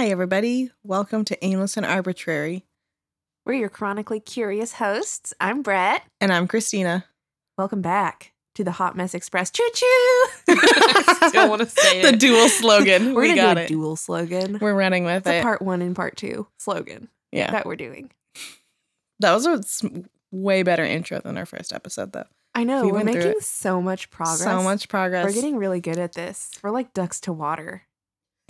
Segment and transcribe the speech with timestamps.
[0.00, 0.70] Hi, everybody.
[0.82, 2.64] Welcome to Aimless and Arbitrary.
[3.44, 5.34] We're your chronically curious hosts.
[5.38, 6.02] I'm Brett.
[6.22, 7.04] And I'm Christina.
[7.58, 9.50] Welcome back to the Hot Mess Express.
[9.50, 10.24] Choo choo!
[11.28, 13.12] Still want to say the dual slogan.
[13.14, 13.68] We're we gonna got do a it.
[13.68, 14.58] dual slogan.
[14.58, 15.42] We're running with It's a it.
[15.42, 17.50] part one and part two slogan yeah.
[17.50, 18.10] that we're doing.
[19.18, 19.84] That was a s-
[20.32, 22.24] way better intro than our first episode, though.
[22.54, 24.44] I know We we're making so much progress.
[24.44, 25.26] So much progress.
[25.26, 26.52] We're getting really good at this.
[26.62, 27.82] We're like ducks to water.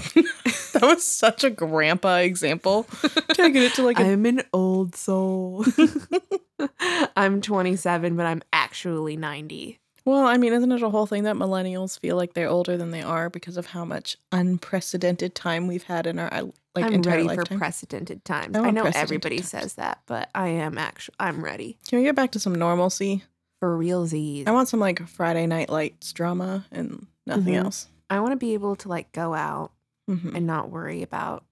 [0.72, 2.84] that was such a grandpa example.
[3.34, 3.98] Taking it to like.
[4.00, 5.64] I'm an old soul.
[7.16, 9.78] I'm 27, but I'm actually 90.
[10.04, 12.90] well, I mean, isn't it a whole thing that millennials feel like they're older than
[12.90, 16.30] they are because of how much unprecedented time we've had in our
[16.74, 17.46] like I'm entire ready lifetime?
[17.46, 18.56] for precedented times.
[18.56, 19.48] I I, want know precedented everybody times.
[19.50, 23.22] says that, but I am actually I'm ready Can we get back to some normalcy?
[23.58, 24.46] for real Z's.
[24.46, 27.64] I want some like Friday Night Lights drama and nothing Mhm.
[27.64, 27.88] else.
[28.08, 29.72] I want to be able to like go out
[30.10, 30.34] Mhm.
[30.34, 31.44] and not worry about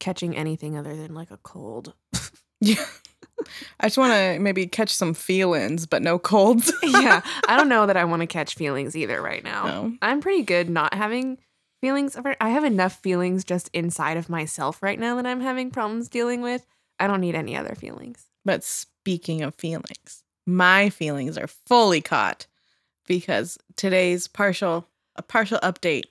[0.00, 1.94] catching anything other than like a cold.
[2.60, 2.84] Yeah.
[3.78, 6.72] I just want to maybe catch some feelings, but no colds.
[6.82, 9.64] yeah, I don't know that I want to catch feelings either right now.
[9.66, 9.92] No.
[10.02, 11.38] I'm pretty good not having
[11.80, 12.16] feelings.
[12.40, 16.42] I have enough feelings just inside of myself right now that I'm having problems dealing
[16.42, 16.66] with.
[16.98, 18.26] I don't need any other feelings.
[18.44, 22.48] But speaking of feelings, my feelings are fully caught
[23.06, 26.06] because today's partial a partial update.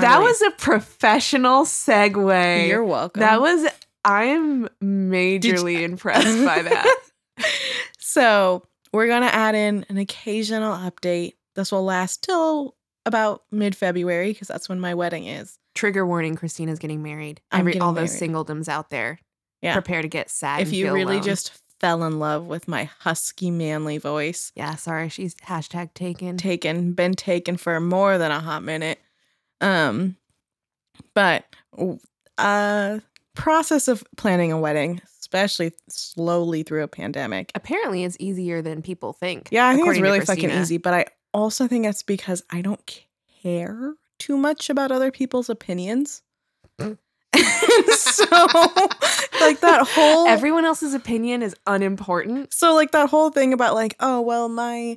[0.00, 2.68] That really- was a professional segue.
[2.68, 3.20] You're welcome.
[3.20, 3.66] That was
[4.04, 6.96] I am majorly impressed by that.
[7.98, 11.32] so we're gonna add in an occasional update.
[11.54, 15.58] This will last till about mid February because that's when my wedding is.
[15.74, 17.40] Trigger warning: Christina's getting married.
[17.50, 19.18] I'm Every, getting all those singledoms out there,
[19.62, 19.72] Yeah.
[19.74, 20.60] prepare to get sad.
[20.62, 21.22] if you really alone.
[21.24, 26.38] just fell in love with my husky manly voice, yeah, sorry, she's hashtag taken.
[26.38, 28.98] taken been taken for more than a hot minute
[29.60, 30.16] um
[31.14, 31.44] but
[32.38, 32.98] uh
[33.34, 39.12] process of planning a wedding especially slowly through a pandemic Apparently, it's easier than people
[39.12, 39.48] think.
[39.50, 43.00] yeah i think it's really fucking easy but i also think that's because i don't
[43.42, 46.22] care too much about other people's opinions
[46.78, 46.98] Mm.
[47.94, 48.24] so
[49.40, 52.52] like that whole Everyone else's opinion is unimportant.
[52.52, 54.96] So like that whole thing about like, oh well, my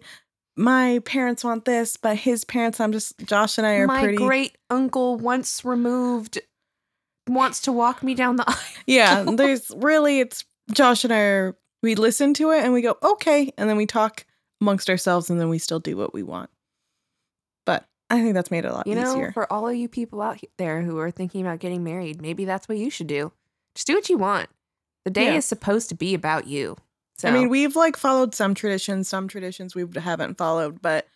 [0.60, 4.18] my parents want this, but his parents, I'm just Josh and I are My pretty.
[4.18, 6.38] great uncle, once removed,
[7.28, 8.58] wants to walk me down the aisle.
[8.86, 12.98] yeah, there's really it's Josh and I are we listen to it and we go
[13.02, 14.26] okay, and then we talk
[14.62, 16.50] amongst ourselves, and then we still do what we want.
[17.66, 19.32] But I think that's made it a lot You know, easier.
[19.32, 22.68] for all of you people out there who are thinking about getting married, maybe that's
[22.68, 23.32] what you should do.
[23.76, 24.50] Just do what you want.
[25.06, 25.36] The day Yeah.
[25.38, 26.76] is supposed to be about you.
[27.20, 31.08] So I mean, we've like followed some traditions, some traditions we haven't followed, but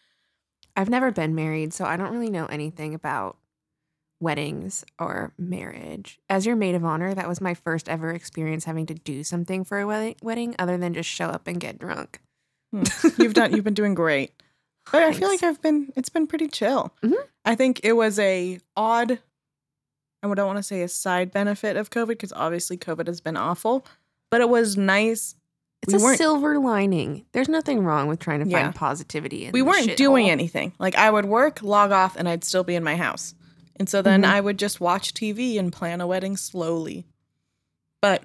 [0.76, 3.38] I've never been married, so I don't really know anything about
[4.20, 6.20] weddings or marriage.
[6.30, 9.64] As your maid of honor, that was my first ever experience having to do something
[9.64, 12.20] for a wedding, wedding other than just show up and get drunk.
[12.72, 12.84] Hmm.
[13.20, 14.32] you've done you've been doing great
[14.92, 17.14] but i feel like i've been it's been pretty chill Mhm.
[17.46, 19.20] i think it was a odd
[20.24, 23.38] i don't want to say a side benefit of covid because obviously covid has been
[23.38, 23.86] awful
[24.32, 25.36] but it was nice
[25.84, 27.26] It's We a silver lining.
[27.34, 28.64] There's nothing wrong with trying to Yeah.
[28.64, 30.32] find positivity in we weren't doing shithole.
[30.32, 33.36] anything like i would work log off and i'd still be in my house
[33.76, 34.28] and so then Mhm.
[34.30, 37.06] i would just watch tv and plan a wedding slowly
[38.02, 38.24] but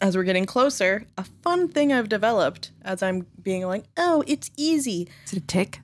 [0.00, 4.50] as we're getting closer a fun thing i've developed as i'm being like oh it's
[4.56, 5.80] easy Is it a tick?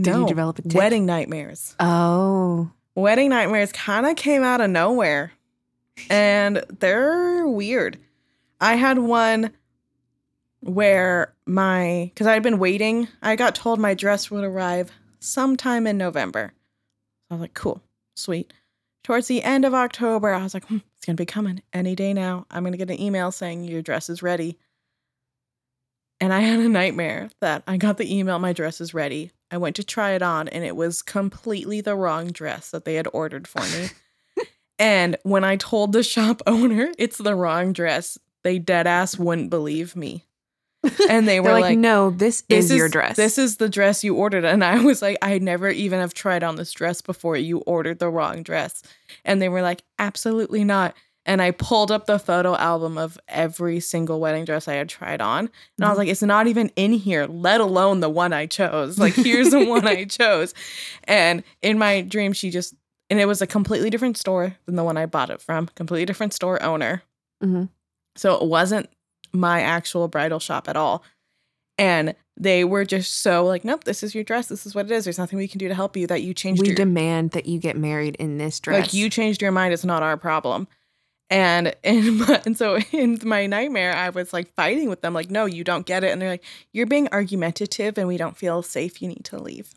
[0.00, 0.74] Did no you develop a tick?
[0.76, 2.70] wedding nightmares Oh.
[2.94, 5.32] wedding nightmares kind of came out of nowhere
[6.08, 7.98] and they're weird
[8.60, 9.50] i had one
[10.60, 15.98] where my because i'd been waiting i got told my dress would arrive sometime in
[15.98, 16.52] november.
[17.30, 17.82] I was like cool
[18.14, 18.52] sweet.
[19.04, 22.12] Towards the end of october i was like hmm, it's gonna be coming any day
[22.12, 22.46] now.
[22.50, 24.58] I'm gonna get an email saying your dress is ready.
[26.20, 29.32] And i had a nightmare that i got the email my dress is ready.
[29.50, 32.94] I went to try it on and it was completely the wrong dress that they
[32.94, 33.88] had ordered for me.
[34.78, 39.50] And when i told the shop owner it's the wrong dress they dead ass wouldn't
[39.50, 40.24] believe me
[41.08, 43.16] and they were like, like, no, this, this is, your dress.
[43.16, 44.44] This is the dress you ordered.
[44.44, 47.36] And I was like, I never even have tried on this dress before.
[47.36, 48.82] You ordered the wrong dress.
[49.24, 50.94] And they were like, absolutely not.
[51.26, 55.20] And I pulled up the photo album of every single wedding dress I had tried
[55.20, 55.50] on.
[55.76, 55.98] And I was Mhm.
[55.98, 58.98] like, it's not even in here, let alone the one I chose.
[58.98, 60.54] Like, here's the one I chose.
[61.04, 62.74] And in my dream, she just,
[63.10, 66.06] and it was a completely different store than the one I bought it from, completely
[66.06, 67.02] different store owner.
[67.44, 67.68] Mhm.
[68.16, 68.88] So it wasn't
[69.32, 71.02] my actual bridal shop at all.
[71.78, 74.48] And they were just so like, nope, this is your dress.
[74.48, 75.04] This is what it is.
[75.04, 76.06] There's nothing we can do to help you.
[76.06, 78.80] That you changed We your demand that you get married in this dress.
[78.80, 79.72] like you changed your mind.
[79.72, 80.68] It's not our problem.
[81.30, 85.46] And my, and so in my nightmare, I was like fighting with them, like, no,
[85.46, 86.10] you don't get it.
[86.10, 89.00] And they're like, you're being argumentative, and we don't feel safe.
[89.00, 89.72] You need to leave.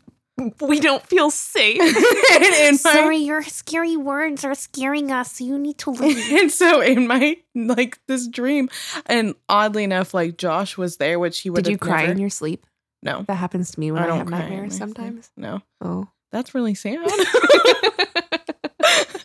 [0.60, 1.80] We don't feel safe.
[1.80, 5.40] and, in my, Sorry, your scary words are scaring us.
[5.40, 6.32] You need to leave.
[6.40, 8.68] and so in my like this dream,
[9.06, 11.64] and oddly enough, like Josh was there, which he would.
[11.64, 12.66] Did you have cry never- in your sleep?
[13.02, 14.96] No, That happens to me when I I, don't have nightmares my sleep.
[14.96, 15.30] sometimes.
[15.36, 16.08] No, Oh.
[16.32, 16.98] that's really sad.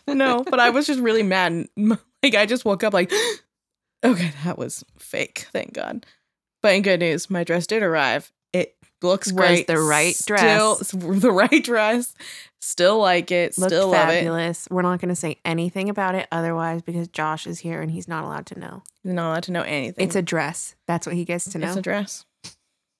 [0.06, 1.52] no, but I was just really mad.
[1.52, 3.10] And, like I just woke up like,
[4.04, 5.46] okay, that was fake.
[5.52, 6.04] Thank God.
[6.62, 8.30] But in good news, my dress did arrive.
[9.02, 9.66] Looks great.
[9.66, 12.14] the right Still, the right dress.
[12.60, 13.56] Still like it.
[13.56, 14.18] Looked Still love it.
[14.18, 14.68] fabulous.
[14.70, 18.06] We're not going to say anything about it otherwise because Josh is here and he's
[18.06, 18.82] not allowed to know.
[19.02, 20.04] You're not allowed to know anything.
[20.06, 20.74] It's a dress.
[20.86, 21.68] That's what he gets to know.
[21.68, 22.26] It's a dress.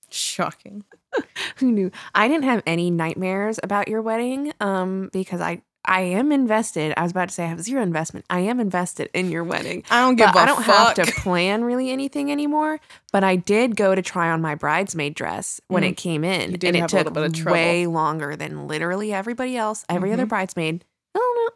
[0.08, 0.84] Shocking.
[1.56, 1.90] Who knew?
[2.14, 6.92] I didn't have any nightmares about your wedding um because I I am invested.
[6.96, 8.26] I was about to say I have zero investment.
[8.28, 9.82] I am invested in your wedding.
[9.90, 10.96] I don't give But a I don't fuck.
[10.98, 12.80] have to plan really anything anymore.
[13.12, 15.88] But I did go to try on my bridesmaid dress when Mm.
[15.90, 17.14] it came in, You did and it took
[17.46, 19.84] way longer than literally everybody else.
[19.88, 20.30] Every other Mhm.
[20.30, 20.84] bridesmaid.
[21.14, 21.50] Oh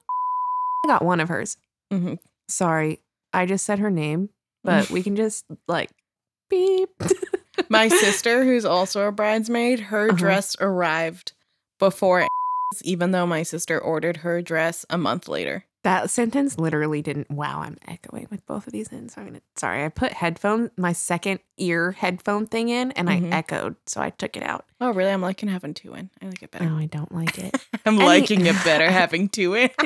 [0.86, 1.56] no, I got one of hers.
[1.92, 2.18] Mhm.
[2.48, 3.00] Sorry,
[3.32, 4.30] I just said her name,
[4.64, 5.90] but we can just like
[6.48, 6.90] beep.
[7.68, 10.16] My sister, who's also a bridesmaid, her Uh-huh.
[10.16, 11.32] dress arrived
[11.78, 12.26] before,
[12.82, 15.64] even though my sister ordered her dress a month later.
[15.84, 17.30] That sentence literally didn't.
[17.30, 19.10] Wow, I'm echoing with both of these in.
[19.10, 19.42] So I'm gonna.
[19.56, 23.32] Sorry, I put headphone, my second ear headphone thing in, and Mhm.
[23.32, 24.64] I echoed, so I took it out.
[24.80, 25.10] Oh, really?
[25.10, 26.08] I'm liking having two in.
[26.22, 26.64] I like it better.
[26.64, 27.54] No, I don't like it.
[27.86, 29.68] I'm liking it better having two in.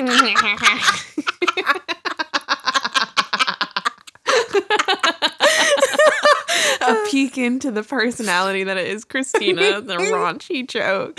[6.81, 11.17] a peek into the personality that is Christina, the raunchy joke.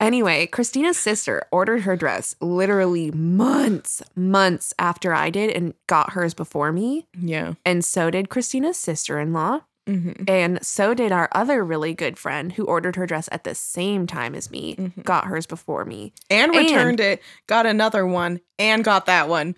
[0.00, 6.32] Anyway, Christina's sister ordered her dress literally months, months after I did and got hers
[6.34, 7.06] before me.
[7.18, 7.54] yeah.
[7.66, 9.60] And so did Christina's sister in law.
[9.88, 10.24] Mm-hmm.
[10.28, 14.06] And so did our other really good friend who ordered her dress at the same
[14.06, 15.02] time as me, Mhm.
[15.04, 19.54] got hers before me, And And- returned it, got another one, and got that one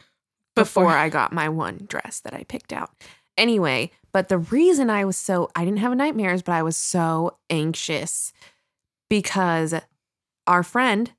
[0.57, 2.91] before I got my one dress that I picked out.
[3.37, 7.37] Anyway, but the reason I was so, I didn't have nightmares, but I was so
[7.51, 8.33] anxious
[9.11, 9.75] because
[10.47, 11.13] our friend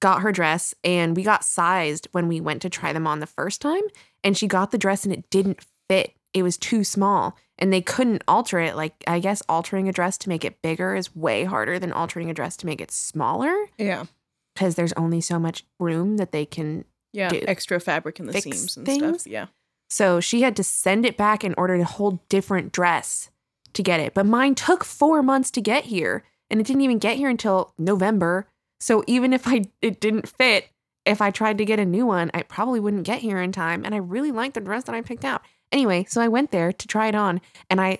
[0.00, 3.26] got her dress and we got sized when we went to try them on the
[3.26, 3.82] first time.
[4.24, 6.14] And she got the dress and it didn't fit.
[6.32, 8.76] It was too small and they couldn't alter it.
[8.76, 12.30] Like, I guess altering a dress to make it bigger is way harder than altering
[12.30, 14.04] a dress to make it smaller Yeah.
[14.54, 17.28] because there's only so much room that they can Yeah.
[17.30, 19.22] Do- Extra fabric in the fix seams and things?
[19.22, 19.26] stuff.
[19.30, 19.46] Yeah.
[19.90, 23.28] So she had to send it back and order a whole different dress
[23.74, 24.14] to get it.
[24.14, 27.72] But mine took four months to get here, and it didn't even get here until
[27.78, 28.46] November.
[28.80, 30.68] So even if I it didn't fit,
[31.06, 33.84] if I tried to get a new one, I probably wouldn't get here in time.
[33.84, 35.42] And I really liked the dress that I picked out.
[35.72, 37.98] Anyway, so I went there to try it on, and I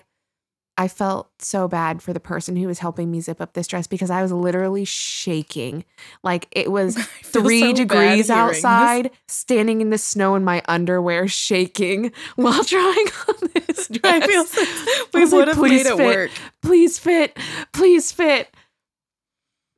[0.77, 3.85] I felt so bad for the person who was helping me zip up this dress
[3.87, 5.83] because I was literally shaking.
[6.23, 8.29] Like it was three so degrees hearing this.
[8.29, 13.99] outside, standing in the snow in my underwear, shaking while trying on this dress.
[14.23, 16.31] I feel so, I we like, would have "Please made it fit." work.
[16.61, 17.37] please fit,
[17.73, 18.49] please fit.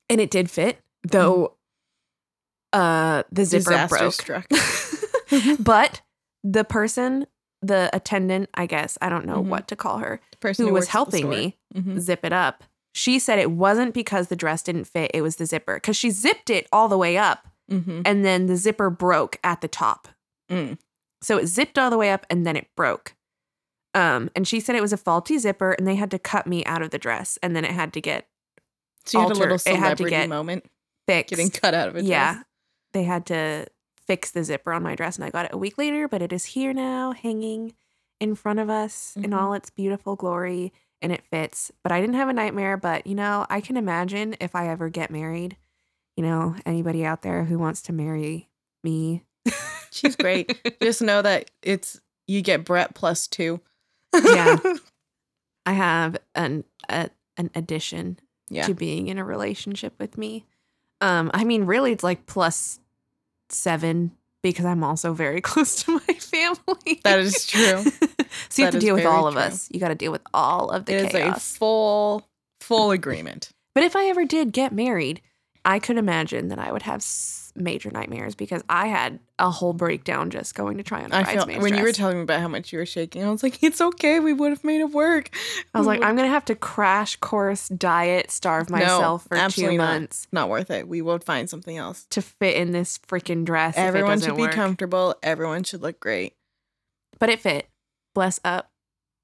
[0.09, 1.55] And it did fit, though
[2.71, 5.59] uh the zipper Disaster broke.
[5.59, 6.01] but
[6.43, 7.25] the person,
[7.65, 9.47] the attendant, I guess, I don't know Mhm.
[9.47, 11.99] what to call her, The person who was at the helping me Mhm.
[11.99, 12.63] zip it up.
[12.93, 15.75] She said it wasn't because the dress didn't fit, it was the zipper.
[15.75, 18.03] Because she zipped it all the way up Mhm.
[18.05, 20.07] and then the zipper broke at the top.
[20.51, 20.77] Mm.
[21.21, 23.15] So it zipped all the way up and then it broke.
[23.95, 26.65] Um, and she said it was a faulty zipper and they had to cut me
[26.65, 28.27] out of the dress and then it had to get
[29.05, 30.65] So you had a little it had to celebrity get moment
[31.07, 31.29] fixed.
[31.29, 32.03] getting cut out of it.
[32.05, 32.43] yeah.
[32.93, 33.67] They had to
[34.05, 36.33] fix the zipper on my dress and I got it a week later, but it
[36.33, 37.73] is here now hanging
[38.19, 39.37] in front of us in Mhm.
[39.41, 41.71] all its beautiful glory and it fits.
[41.83, 44.89] But I didn't have a nightmare, but you know, I can imagine if I ever
[44.89, 45.57] get married,
[46.15, 48.49] you know, anybody out there who wants to marry
[48.83, 49.23] me.
[49.91, 50.79] She's great.
[50.81, 53.59] Just know that it's you get Brett plus two.
[54.13, 54.57] Yeah.
[55.65, 58.19] I have an a, an addition
[58.49, 58.65] Yeah.
[58.67, 60.45] to being in a relationship with me.
[61.01, 62.79] Um, I mean, really, it's like plus
[63.49, 67.01] seven because I'm also very close to my family.
[67.03, 67.83] That is true.
[67.83, 69.43] so you That have to deal with all of true.
[69.43, 69.69] us.
[69.71, 71.55] You got to deal with all of the It is a chaos.
[71.57, 72.27] full
[72.61, 73.49] full agreement.
[73.75, 75.21] but if I ever did get married,
[75.65, 77.03] I could imagine that I would have
[77.55, 81.23] major nightmares because I had a whole breakdown just going to try on a I
[81.23, 83.61] feel when you were telling me about how much you were shaking, I was like,
[83.63, 84.19] it's okay.
[84.19, 85.29] We would have made it work.
[85.73, 89.23] I was We like, would- I'm gonna have to crash course diet, starve No, myself
[89.27, 89.83] for two absolutely not.
[89.93, 90.87] months not worth it.
[90.87, 92.05] We would find something else.
[92.09, 93.75] to fit in this freaking dress.
[93.77, 94.51] Everyone if it should be work.
[94.53, 95.15] comfortable.
[95.21, 96.33] Everyone should look great.
[97.19, 97.67] but it fit.
[98.15, 98.69] Bless up.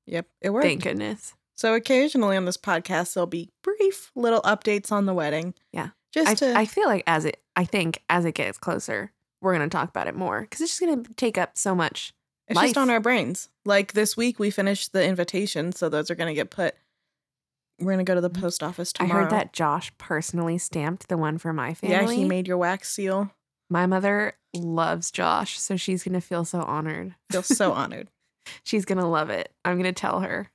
[0.07, 0.65] Yep, it worked.
[0.65, 1.33] Thank goodness.
[1.57, 5.53] So occasionally on this podcast, there'll be brief little updates on the wedding.
[5.73, 5.89] Yeah.
[6.11, 9.11] Just I, to I feel like as it, I think as it gets closer,
[9.41, 12.13] we're gonna talk about it more because it's just gonna take up so much.
[12.47, 13.49] it's just on our brains.
[13.65, 16.75] Like this week, we finished the invitation, so those are gonna get put.
[17.79, 18.41] We're gonna go to the mm.
[18.41, 19.19] post office tomorrow.
[19.19, 22.15] I heard that Josh personally stamped the one for my family.
[22.15, 23.31] Yeah, he made your wax seal.
[23.69, 27.15] my mother loves Josh, so she's gonna feel so honored.
[27.31, 28.09] Feel so honored.
[28.63, 29.53] She's gonna love it.
[29.63, 30.49] I'm gonna tell her.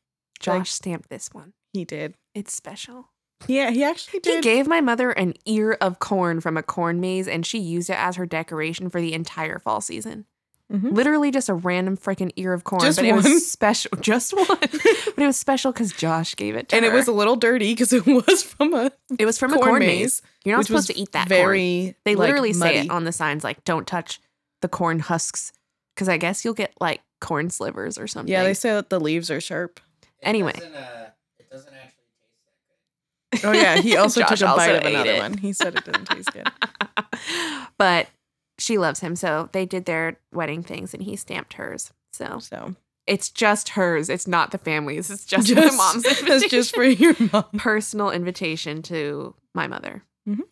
[0.46, 1.52] Like- Josh stamped this one.
[1.72, 2.14] He did.
[2.34, 3.10] It's special.
[3.46, 4.36] Yeah, he actually did.
[4.36, 7.90] He gave my mother an ear of corn from a corn maze, and she used
[7.90, 10.24] it as her decoration for the entire fall season.
[10.72, 10.92] Mhm.
[10.92, 13.90] Literally just a random freaking ear of corn, Just but it was special.
[14.00, 14.72] Just one, but
[15.18, 16.78] it was special because Josh gave it to her.
[16.78, 16.92] and her.
[16.92, 19.68] it was a little dirty because it was from a it was from a corn
[19.68, 20.22] corn maze, maze.
[20.46, 21.28] You're not supposed to eat that.
[21.28, 21.38] corn.
[21.38, 21.94] very.
[22.06, 22.78] They like, literally say muddy.
[22.78, 24.20] it on the signs, like "Don't touch
[24.62, 25.52] the corn husks,"
[25.94, 28.32] because I guess you'll get like corn slivers or something.
[28.32, 29.80] Yeah, they say that the leaves are sharp.
[30.02, 30.52] It Anyway.
[30.52, 31.93] doesn't, uh, it doesn't actually taste that good.
[33.42, 35.38] Oh yeah, he also took a bite of another one.
[35.38, 36.48] He said it didn't taste good.
[37.78, 38.08] but
[38.58, 41.92] she loves him, so they did their wedding things, and he stamped hers.
[42.12, 42.74] So So
[43.06, 44.08] it's just hers.
[44.08, 45.10] It's not the family's.
[45.10, 46.28] It's just, just, my mom's invitation.
[46.28, 47.44] that's just for your mom.
[47.58, 50.04] personal invitation to my mother.
[50.28, 50.42] Mhm.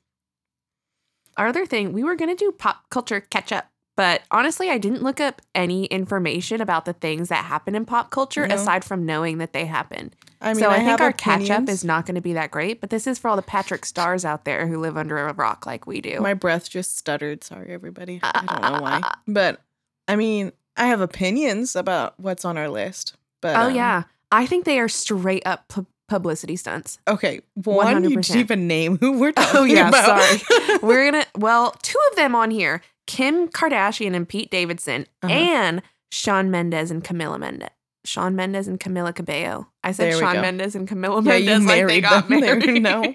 [1.36, 5.02] Our other thing, we were gonna do pop culture catch up, but honestly, I didn't
[5.02, 8.54] look up any information about the things that happen in pop culture No.
[8.54, 10.14] aside from knowing that they happen.
[10.40, 12.50] I mean, so I, have think our catch up is not going to be that
[12.50, 15.32] great, but this is for all the Patrick stars out there who live under a
[15.34, 16.20] rock like we do.
[16.20, 17.44] My breath just stuttered.
[17.44, 18.18] Sorry, everybody.
[18.22, 19.60] I don't know why, but
[20.08, 23.14] I mean, I have opinions about what's on our list.
[23.40, 26.98] But oh um, yeah, I think they are straight up pu- publicity stunts.
[27.06, 28.22] Okay, one, you 100%.
[28.26, 29.60] didn't even name who we're talking about.
[29.60, 30.40] Oh yeah, about.
[30.40, 30.78] sorry.
[30.82, 35.32] We're gonna well, two of them on here: Kim Kardashian and Pete Davidson, Uh-huh.
[35.32, 37.70] and Shawn Mendes and Camila Mendez.
[38.04, 39.68] Shawn Mendes and Camila Cabello.
[39.84, 40.40] I said Sean go.
[40.40, 42.82] Mendez and Camila Yeah, you Mendez like they married got them married.
[42.82, 43.14] No.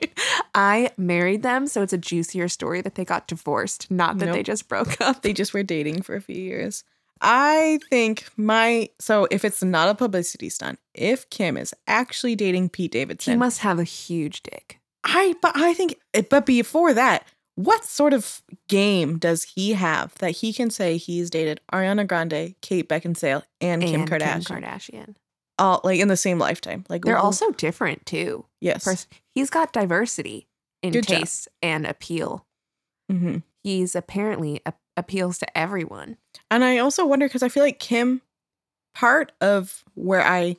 [0.55, 4.43] I married them, so it's a juicier story that they got divorced, not that they
[4.43, 5.23] just broke up.
[5.23, 6.85] they just were dating for a few years.
[7.19, 12.69] I think my so if it's not a publicity stunt, if Kim is actually dating
[12.69, 14.79] Pete Davidson, He must have a huge dick.
[15.03, 15.97] I but I think
[16.29, 17.27] but before that,
[17.57, 22.55] what sort of game does he have that he can say he's dated Ariana Grande,
[22.61, 25.15] Kate Beckinsale, and, Kim Kardashian Kim Kardashian.
[25.59, 26.85] all like in the same lifetime?
[26.87, 28.45] Like They're wh- also different too.
[28.61, 30.47] yes, Pers- he's got diversity
[30.83, 31.19] in Good job.
[31.19, 32.45] taste and appeal.
[33.09, 36.17] hmm He's apparently a- appeals to everyone.
[36.51, 38.21] And I also wonder because I feel like Kim,
[38.95, 40.57] part of where I,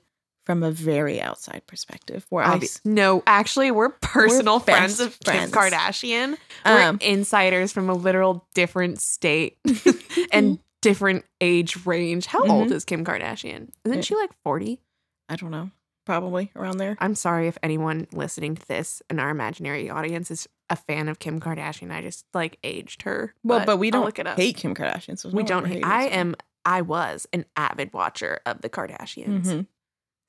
[0.49, 5.53] from a very outside perspective, where I, Obvi- no, actually, we're personal friends of friends.
[5.53, 6.39] Kim Kardashian.
[6.65, 9.59] We're um, insiders from a literal different state
[10.33, 12.25] and different age range.
[12.25, 12.51] How Mm-hmm.
[12.51, 13.69] old is Kim Kardashian?
[13.85, 14.81] Isn't she like 40?
[15.29, 15.71] I don't know,
[16.07, 16.97] probably around there.
[16.99, 21.19] I'm sorry if anyone listening to this in our imaginary audience is a fan of
[21.19, 21.91] Kim Kardashian.
[21.93, 23.35] I just like aged her.
[23.45, 24.39] Well, but, we I'll don't look it up.
[24.39, 25.19] hate Kim Kardashian.
[25.19, 25.85] So we don't hate.
[25.85, 26.37] I am.
[26.65, 29.67] I was an avid watcher of the Kardashians, Mhm.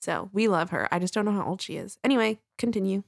[0.01, 0.87] So we love her.
[0.93, 1.97] I just don't know how old she is.
[2.03, 3.03] Anyway, continue.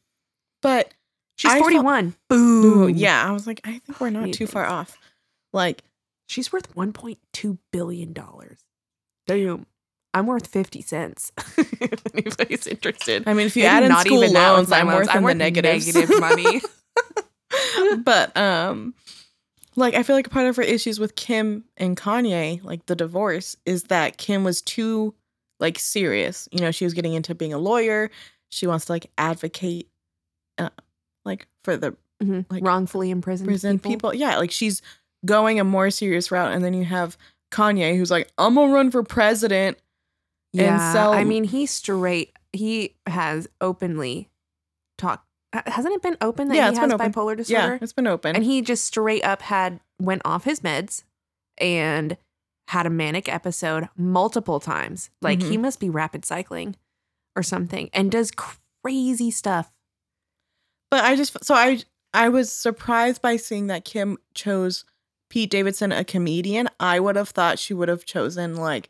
[0.62, 0.94] But
[1.38, 2.14] She's I 41.
[2.34, 2.90] ooh, Boom.
[2.92, 4.98] yeah, I was like, I think we're not too far off.
[5.54, 5.84] Like,
[6.28, 8.60] She's worth 1.2 billion dollars.
[9.28, 9.66] Damn.
[10.14, 11.32] I'm worth 50 cents.
[11.58, 13.24] if anybody's interested.
[13.28, 15.10] I mean, if you Maybe add in not school even that with loans, I'm worth
[15.10, 15.94] I'm the worth negatives.
[15.94, 16.62] negative money.
[18.04, 18.94] but um,
[19.76, 22.96] like I feel like a part of her issues with Kim and Kanye, like the
[22.96, 25.14] divorce, is that Kim was too
[25.62, 26.50] like serious.
[26.52, 28.12] You know, she was getting into being a lawyer.
[28.50, 29.88] She wants to like advocate,
[30.58, 30.70] uh,
[31.24, 32.46] like for the Mhm.
[32.52, 33.92] Like, Wrongfully imprisoned prison people.
[34.12, 34.14] people.
[34.14, 34.82] Yeah, like she's
[35.26, 37.18] going a more serious route, and then you have
[37.52, 39.78] Kanye who's like, "I'm gonna run for president."
[40.54, 42.34] and Yeah, sell- I mean, he straight.
[42.54, 44.30] He has openly
[44.98, 45.26] talked.
[45.54, 47.74] Hasn't it been open that Yeah, he has bipolar disorder?
[47.74, 48.36] Yeah, it's been open.
[48.36, 51.04] and he just straight up had went off his meds
[51.58, 52.18] and
[52.72, 55.10] had a manic episode multiple times.
[55.22, 55.52] Like Mm-hmm.
[55.52, 56.76] he must be rapid cycling
[57.36, 59.72] or something, and does crazy stuff.
[60.90, 61.80] But I just so I
[62.14, 64.84] I was surprised by seeing that Kim chose
[65.30, 66.68] Pete Davidson, a comedian.
[66.80, 68.90] I would have thought she would have chosen like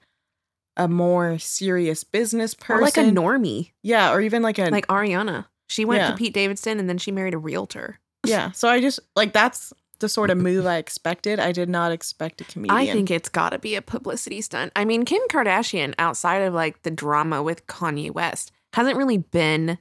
[0.77, 4.87] a more serious business person, Or like a normie, yeah, or even like a like
[4.87, 5.45] Ariana.
[5.69, 6.11] She went Yeah.
[6.11, 7.99] to Pete Davidson and then she married a realtor.
[8.25, 8.51] Yeah.
[8.51, 11.39] So I just like that's the sort of move I expected.
[11.39, 12.77] I did not expect a comedian.
[12.77, 14.71] I think it's got to be a publicity stunt.
[14.75, 19.77] I mean, Kim Kardashian, outside of like the drama with Kanye West, hasn't really been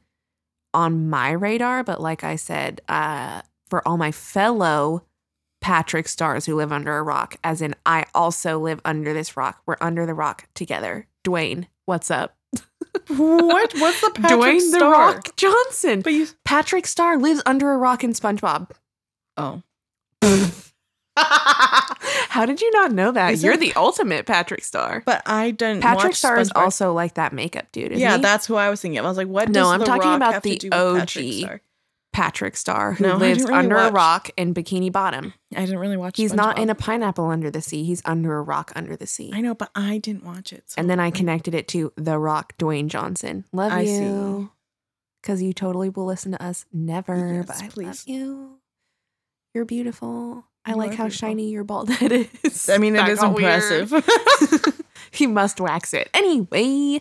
[0.73, 1.83] on my radar.
[1.83, 5.05] But like I said, uh, for all my fellow
[5.61, 9.61] Patrick stars who live under a rock, as in I also live under this rock.
[9.67, 11.07] We're under the rock together.
[11.25, 12.37] Dwayne, what's up?
[13.09, 13.73] what?
[13.75, 14.81] What's the Patrick Dwayne Star?
[14.81, 16.01] the Rock Johnson.
[16.01, 16.29] But you.
[16.45, 18.71] Patrick Star lives under a rock in SpongeBob.
[19.37, 19.63] Oh.
[21.17, 23.33] How did you not know that?
[23.33, 25.03] Is You're the ultimate Patrick Star.
[25.05, 25.81] But I don't.
[25.81, 26.63] Patrick watch Star is SpongeBob.
[26.63, 27.93] also like that makeup dude.
[27.93, 28.23] Yeah, he?
[28.23, 28.99] that's who I was thinking.
[28.99, 29.05] of.
[29.05, 29.49] I was like, what?
[29.49, 31.33] No, I'm talking Rock about the Patrick OG.
[31.41, 31.61] Star?
[32.13, 35.33] Patrick Star who No, I lives didn't really under a rock in Bikini Bottom.
[35.55, 36.19] I didn't really watch.
[36.19, 36.23] It.
[36.23, 37.85] He's not in a pineapple under the sea.
[37.85, 39.31] He's under a rock under the sea.
[39.33, 40.65] I know, but I didn't watch it.
[40.71, 43.45] so- And then I connected it to The Rock, Dwayne Johnson.
[43.53, 43.95] Love I see.
[43.95, 44.51] you.
[45.23, 46.65] Because you totally will listen to us.
[46.73, 48.09] Never, Yes, but I love please.
[48.09, 48.59] you.
[49.55, 50.45] You're beautiful.
[50.65, 51.29] I You like how beautiful.
[51.29, 52.13] shiny your bald head
[52.45, 52.69] is.
[52.69, 53.93] I mean, it That is got impressive.
[55.11, 56.09] he must wax it.
[56.15, 57.01] Anyway,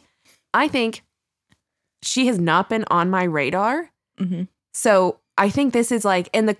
[0.53, 1.03] I think
[2.01, 3.91] she has not been on my radar.
[4.19, 4.47] Mhm.
[4.73, 6.57] So I think this is like, and the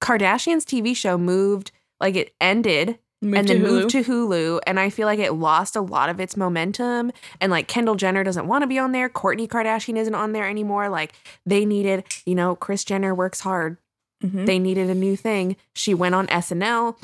[0.00, 3.62] Kardashians TV show moved, like it ended Moved and then Hulu.
[3.70, 4.60] moved to Hulu.
[4.66, 7.10] And I feel like it lost a lot of its momentum.
[7.40, 9.08] And like Kendall Jenner doesn't want to be on there.
[9.08, 10.90] Kourtney Kardashian isn't on there anymore.
[10.90, 11.14] Like
[11.46, 13.78] they needed, you know, Kris Jenner works hard.
[14.24, 14.46] Mhm.
[14.46, 15.56] They needed a new thing.
[15.74, 16.96] She went on SNL.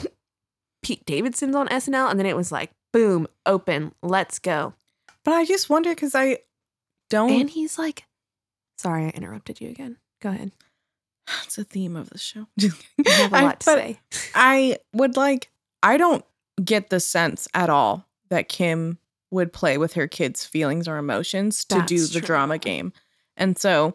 [0.82, 2.10] Pete Davidson's on SNL.
[2.10, 4.74] And then it was like, boom, open, let's go.
[5.24, 6.38] But I just wonder because I
[7.10, 7.30] don't.
[7.30, 8.04] And he's like,
[8.78, 9.98] sorry, I interrupted you again.
[10.20, 10.52] Go ahead.
[11.44, 12.46] it's a theme of the show.
[12.60, 14.00] I have a I- lot to but say.
[14.34, 15.50] I would like.
[15.82, 16.24] I don't
[16.64, 18.98] get the sense at all that Kim
[19.30, 22.92] would play with her kids' feelings or emotions to do That's the drama game,
[23.36, 23.94] and so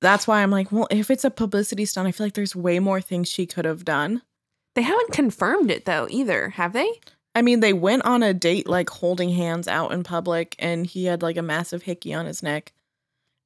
[0.00, 2.78] that's why I'm like, well, if it's a publicity stunt, I feel like there's way
[2.78, 4.22] more things she could have done.
[4.74, 6.88] They haven't confirmed it though either, have they?
[7.34, 11.04] I mean, they went on a date like holding hands out in public, and he
[11.04, 12.72] had like a massive hickey on his neck.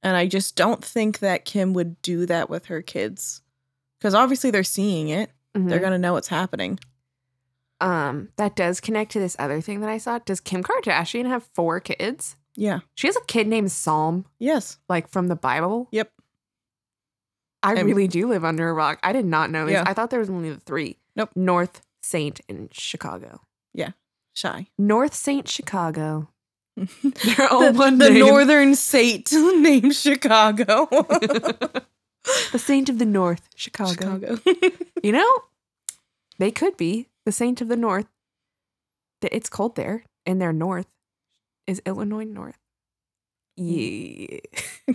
[0.03, 3.43] And I just don't think that Kim would do that with her kids.
[3.99, 5.31] Because obviously they're seeing it.
[5.55, 5.81] They're Mhm.
[5.81, 6.79] going to know what's happening.
[7.81, 10.19] Um, that does connect to this other thing that I saw.
[10.19, 12.37] Does Kim Kardashian have four kids?
[12.57, 12.81] Yeah.
[12.95, 14.79] She has a kid named Psalm, Yes.
[14.89, 15.89] like from the Bible.
[15.93, 16.11] Yep.
[17.63, 18.99] I I'm- really do live under a rock.
[19.03, 19.73] I did not know this.
[19.75, 19.85] Yeah.
[19.87, 20.97] I thought there was only the three.
[21.17, 21.31] Nope.
[21.37, 23.41] North, Saint, and Chicago.
[23.75, 23.91] Yeah.
[24.35, 24.69] Shy.
[24.79, 26.29] North Saint Chicago.
[26.77, 28.21] They're the, all one the name.
[28.21, 30.87] northern Saint named Chicago.
[32.53, 34.37] the Saint of the North, Chicago.
[34.37, 34.39] Chicago.
[35.03, 35.31] You know,
[36.39, 38.07] they could be the Saint of the North.
[39.23, 40.87] It's cold there, and they're north.
[41.67, 42.59] Is Illinois north?
[43.61, 44.41] Mm.
[44.89, 44.91] Yeah.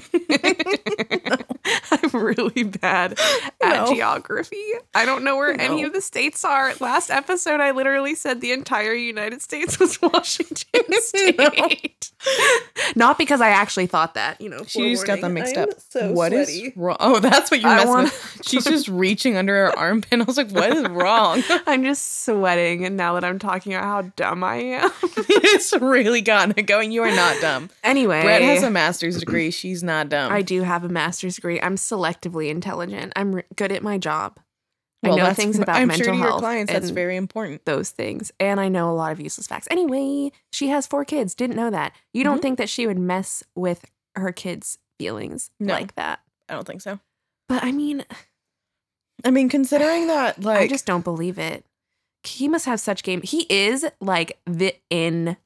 [1.92, 3.94] I'm really bad at No.
[3.94, 4.64] geography.
[4.94, 6.74] I don't know where any of the states are.
[6.80, 12.12] Last episode, I literally said the entire United States was Washington State.
[12.96, 14.64] Not because I actually thought that, you know.
[14.66, 15.70] she just got them mixed I'm up.
[15.90, 16.74] So What is sweaty.
[16.76, 16.98] wrong?
[17.00, 18.42] Oh, that's what you're I messing wanna- with.
[18.46, 20.20] She's just reaching under her armpit.
[20.22, 21.44] I was like, what is wrong?
[21.68, 24.92] I'm just sweating, and now that I'm talking about how dumb I am.
[25.02, 26.92] it's really gotten it going.
[26.92, 27.70] You are not dumb.
[27.84, 29.52] Anyway, Brett has a master's degree.
[29.52, 30.32] She's not dumb.
[30.32, 31.60] I do have a master's degree.
[31.62, 33.14] I'm selectively intelligent.
[33.16, 34.40] I'm re- good at my job.
[35.04, 37.64] Well, I know things about I'm mental sure to your health clients that's very important.
[37.66, 39.68] those things, and I know a lot of useless facts.
[39.70, 41.36] Anyway, she has four kids.
[41.36, 41.92] Didn't know that.
[42.12, 42.42] You don't Mhm.
[42.42, 45.74] think that she would mess with her kids' feelings No.
[45.74, 46.22] like that?
[46.50, 47.00] I don't think so.
[47.48, 48.04] But I mean,
[49.24, 51.66] I mean, considering that, like, I just don't believe it.
[52.24, 53.22] He must have such game.
[53.22, 55.38] He is like the in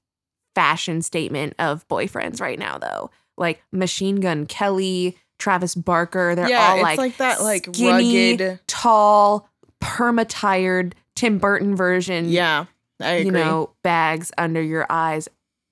[0.59, 3.09] fashion statement of boyfriends right now, though.
[3.37, 6.35] Like Machine Gun Kelly, Travis Barker.
[6.35, 8.59] They're yeah, all it's like, like, that, like skinny, rugged.
[8.67, 9.47] tall,
[9.81, 12.27] perma tired Tim Burton version.
[12.27, 12.65] Yeah,
[12.99, 13.27] I agree.
[13.27, 15.29] you know, bags under your eyes,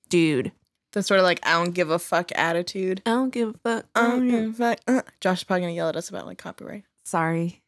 [0.08, 0.52] dude.
[0.92, 3.02] the sort of like I don't give a fuck attitude.
[3.04, 3.84] I don't give a fuck.
[3.94, 4.78] I don't give a fuck.
[4.88, 6.84] Uh, Josh is probably gonna yell at us about like copyright.
[7.04, 7.60] Sorry.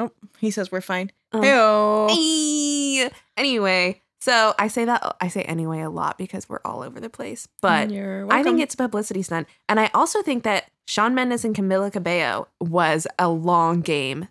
[0.00, 1.12] Oh, he says we're fine.
[1.30, 2.10] Um, Heyo.
[2.10, 3.08] Eee.
[3.36, 7.10] Anyway, so I say that I say anyway a lot because we're all over the
[7.10, 7.46] place.
[7.62, 9.46] Mm, but I think it's a publicity stunt.
[9.68, 14.28] And I also think that Shawn Mendes and Camila Cabello was a long game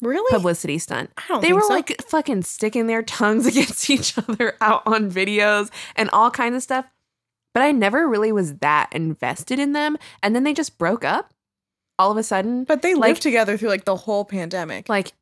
[0.00, 0.30] really.
[0.30, 1.10] publicity stunt.
[1.18, 1.68] I don't They were so.
[1.68, 6.62] like fucking sticking their tongues against each other out on videos and all kinds of
[6.62, 6.86] stuff.
[7.52, 9.98] But I never really was that invested in them.
[10.22, 11.34] And then they just broke up
[11.98, 12.64] all of a sudden.
[12.64, 14.88] but they like- lived together through like the whole pandemic.
[14.88, 15.12] Like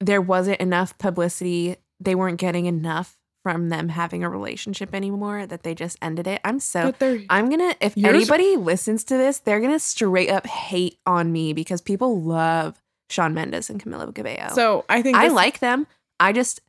[0.00, 1.76] there wasn't enough publicity.
[2.00, 6.40] They weren't getting enough from them having a relationship anymore that they just ended it.
[6.44, 6.92] I'm so
[7.30, 11.80] I'm gonna if anybody listens to this, they're gonna straight up hate on me because
[11.80, 14.52] people love Shawn Mendes and Camila Cabello.
[14.52, 15.86] so I think I this- like them.
[16.18, 16.60] I just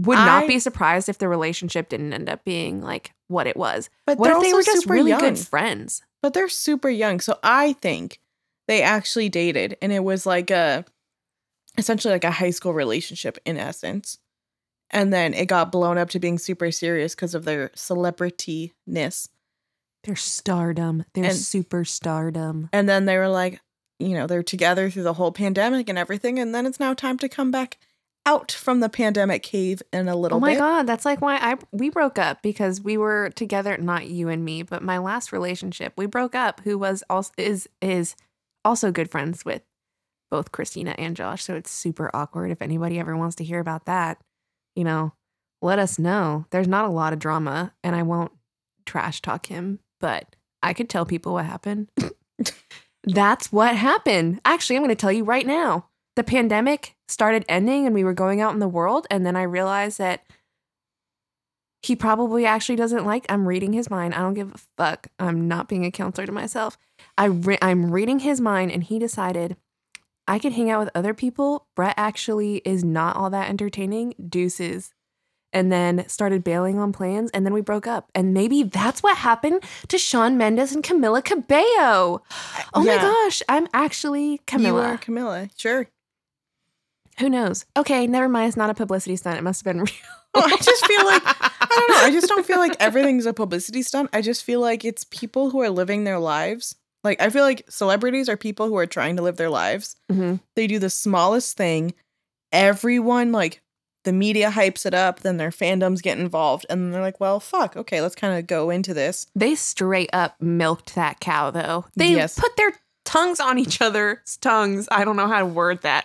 [0.00, 3.88] would not be surprised if the relationship didn't end up being like what it was.
[4.06, 5.20] But What if they were just really young.
[5.20, 6.02] good friends?
[6.20, 7.20] But they're super young.
[7.20, 8.18] So I think
[8.66, 10.84] they actually dated and it was like a
[11.78, 14.18] essentially like a high school relationship in essence.
[14.94, 19.28] And then it got blown up to being super serious because of their celebrity-ness.
[20.04, 22.68] Their stardom, their And- super stardom.
[22.72, 23.60] And then they were like,
[23.98, 26.38] you know, they're together through the whole pandemic and everything.
[26.38, 27.78] And then it's now time to come back
[28.26, 30.58] out from the pandemic cave in a little Oh my bit.
[30.58, 33.76] god, that's like why I we broke up because we were together.
[33.76, 36.60] Not you and me, but my last relationship, we broke up.
[36.64, 38.16] Who was also is is
[38.64, 39.62] also good friends with
[40.30, 41.44] both Christina and Josh.
[41.44, 42.50] So it's super awkward.
[42.50, 44.18] If anybody ever wants to hear about that,
[44.74, 45.12] you know,
[45.62, 46.46] let us know.
[46.50, 48.32] There's not a lot of drama, and I won't
[48.86, 51.88] trash talk him, but I could tell people what happened.
[53.04, 54.40] That's what happened.
[54.44, 55.88] Actually, I'm going to tell you right now.
[56.16, 59.06] The pandemic started ending and we were going out in the world.
[59.10, 60.24] And then I realized that
[61.82, 63.26] he probably actually doesn't like.
[63.28, 64.14] I'm reading his mind.
[64.14, 65.08] I don't give a fuck.
[65.18, 66.78] I'm not being a counselor to myself.
[67.18, 69.56] I re- I'm reading his mind, and he decided
[70.26, 71.66] I could hang out with other people.
[71.76, 74.14] Brett actually is not all that entertaining.
[74.28, 74.92] Deuces.
[75.52, 78.10] And then started bailing on plans, and then we broke up.
[78.12, 82.22] And maybe that's what happened to Shawn Mendes and Camila Cabello.
[82.74, 84.82] Oh my gosh, I'm actually You Camila.
[84.94, 85.50] are Camila.
[85.56, 85.86] Sure.
[87.20, 87.64] Who knows?
[87.76, 88.48] Okay, never mind.
[88.48, 89.38] It's not a publicity stunt.
[89.38, 89.94] It must have been real.
[90.34, 91.96] Well, I just feel like I don't know.
[91.98, 94.10] I just don't feel like everything's a publicity stunt.
[94.12, 96.74] I just feel like it's people who are living their lives.
[97.04, 99.94] Like I feel like celebrities are people who are trying to live their lives.
[100.10, 100.40] Mhm.
[100.56, 101.94] They do the smallest thing.
[102.52, 103.60] Everyone like
[104.04, 107.74] the media hypes it up, then their fandoms get involved, and they're like, "Well, fuck.
[107.76, 111.86] Okay, let's kind of go into this." They straight up milked that cow, though.
[111.96, 112.38] They Yes.
[112.38, 112.72] put their
[113.06, 114.88] tongues on each other's tongues.
[114.90, 116.04] I don't know how to word that.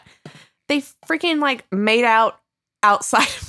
[0.69, 2.39] They freaking like made out
[2.83, 3.48] outside of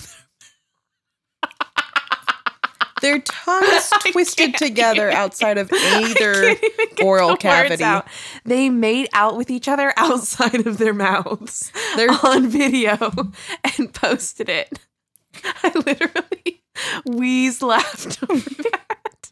[3.01, 6.33] Their tongues twisted together outside of either.
[6.55, 7.85] can't even get oral cavity.
[8.45, 13.11] They made out with each other outside of their mouths They're on video
[13.79, 14.79] and posted it.
[15.63, 16.63] I literally
[17.07, 19.31] wheezed laughed over that.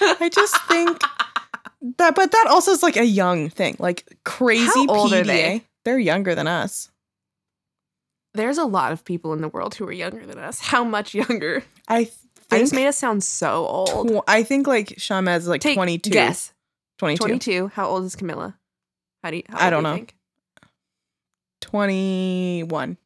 [0.00, 1.00] I just think
[1.98, 5.20] that, but that also is like a young thing, like crazy How old PDA.
[5.20, 5.64] are they?
[5.84, 6.90] They're younger than us.
[8.32, 10.58] There's a lot of people in the world who are younger than us.
[10.60, 11.62] How much younger?
[11.86, 12.10] I
[12.54, 14.08] I just made us sound so old.
[14.08, 16.10] tw- I think like Shawn Mendes is like Take 22.
[16.10, 16.52] Guess.
[16.98, 17.24] 22.
[17.24, 17.68] 22.
[17.68, 18.54] How old is Camila?
[19.22, 19.42] How do you?
[19.48, 19.96] How I don't do you know.
[19.98, 20.14] Think?
[21.62, 22.96] 21.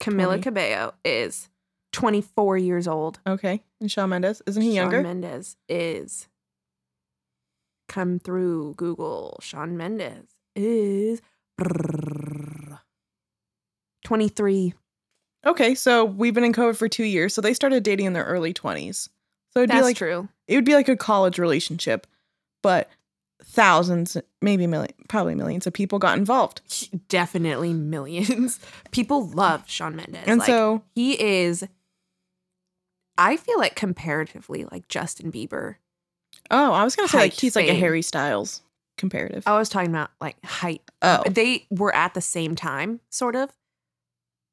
[0.00, 0.42] Camila 20.
[0.42, 1.48] Cabello is
[1.92, 3.20] 24 years old.
[3.26, 3.62] Okay.
[3.80, 5.02] And Shawn Mendes, isn't he Shawn younger?
[5.02, 6.28] Mendes is.
[7.88, 9.38] Come through Google.
[9.40, 11.22] Shawn Mendes is
[14.04, 14.74] 23.
[15.46, 18.24] Okay, so we've been in COVID for 2 years, so they started dating in their
[18.24, 19.08] early 20s.
[19.52, 20.28] So it'd That's be like true.
[20.46, 22.06] it would be like a college relationship,
[22.62, 22.90] but
[23.42, 26.60] thousands, maybe million, probably millions of people got involved.
[27.08, 28.60] Definitely millions.
[28.90, 30.24] People love Sean Mendes.
[30.26, 31.64] And Like, so he is.
[33.16, 35.76] I feel like comparatively like Justin Bieber.
[36.50, 37.74] Oh, I was gonna say like he's like a.
[37.74, 38.62] Harry Styles
[38.96, 39.44] comparative.
[39.46, 40.82] I was talking about like height.
[41.02, 43.50] Oh, They were at the same time, sort of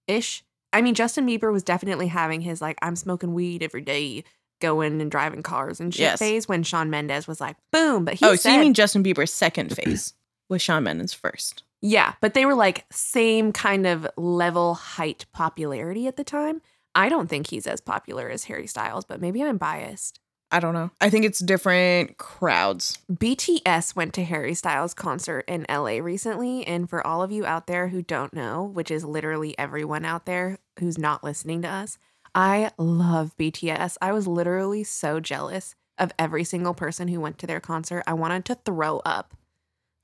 [0.08, 0.44] ish.
[0.76, 4.26] I mean, Justin Bieber was definitely having his like, I'm smoking weed every day,
[4.60, 6.20] going and driving cars and shit Yes.
[6.20, 8.04] phase when Sean Mendes was like, boom.
[8.04, 10.14] But he oh, said, so you mean Justin Bieber's second phase
[10.50, 11.64] with Shawn Mendes first?
[11.82, 16.62] yeah, but they were like same kind of level height popularity at the time.
[16.94, 20.20] I don't think he's as popular as Harry Styles, but maybe I'm biased.
[20.52, 20.92] I don't know.
[21.02, 23.00] I think it's different crowds.
[23.12, 26.66] BTS went to Harry Styles' concert in LA recently.
[26.66, 30.26] And for all of you out there who don't know, which is literally everyone out
[30.26, 31.98] there who's not listening to us,
[32.34, 33.98] I love BTS.
[34.02, 38.04] I was literally so jealous of every single person who went to their concert.
[38.06, 39.34] I wanted to throw up.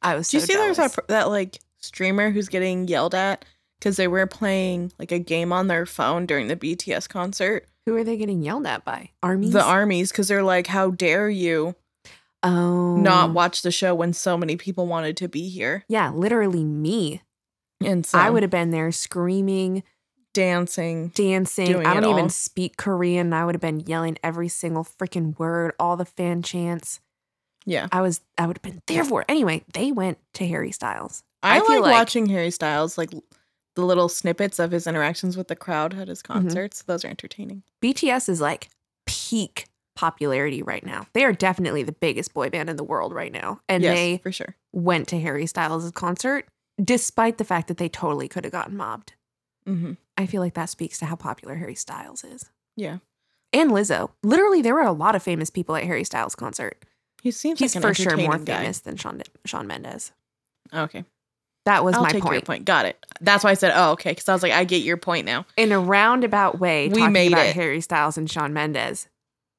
[0.01, 0.77] I was Do you see jealous.
[0.77, 3.43] there's that that like streamer who's getting yelled at
[3.79, 7.67] because they were playing like a game on their phone during the BTS concert?
[7.87, 9.09] who are they getting yelled at by?
[9.23, 9.53] Armies?
[9.53, 11.73] The armies, because they're like, "How dare you
[12.43, 12.95] Oh.
[12.97, 17.21] not watch the show when so many people wanted to be here?" Yeah, literally me.
[17.83, 19.81] And so I would have been there screaming,
[20.33, 21.09] dancing.
[21.09, 21.65] dancing.
[21.67, 22.29] Doing I don't it even all.
[22.29, 23.33] speak Korean.
[23.33, 26.99] I would have been yelling every single freaking word, all the fan chants.
[27.65, 29.25] Yeah, I was I would have been there for it.
[29.29, 31.23] Anyway, they went to Harry Styles.
[31.43, 33.11] I, I feel like, like- watching Harry Styles like
[33.75, 36.33] the little snippets of his interactions with the crowd at his Mm-hmm.
[36.33, 36.81] concerts.
[36.83, 37.63] Those are entertaining.
[37.81, 38.69] BTS is like
[39.05, 41.05] peak popularity right now.
[41.13, 43.59] They are definitely the biggest boy band in the world right now.
[43.69, 44.55] And yes, they for sure.
[44.73, 46.47] went to Harry Styles' concert
[46.83, 49.13] despite the fact that they totally could have gotten mobbed.
[49.67, 49.91] hmm
[50.21, 52.49] I feel like that speaks to how popular Harry Styles is.
[52.77, 52.97] Yeah,
[53.53, 54.11] And Lizzo.
[54.23, 56.83] Literally, there were a lot of famous people at Harry Styles' concert.
[57.21, 58.57] he seems He's like for sure more guy.
[58.59, 60.11] famous than Shawn, Shawn Mendes.
[60.73, 61.03] Okay,
[61.65, 62.45] That was I'll my point.
[62.45, 62.65] point.
[62.65, 63.05] Got it.
[63.19, 65.45] That's why I said, oh, okay, because I was like, I get your point now.
[65.57, 67.55] In a roundabout way, We talking made about it.
[67.55, 69.07] Harry Styles and Shawn Mendes,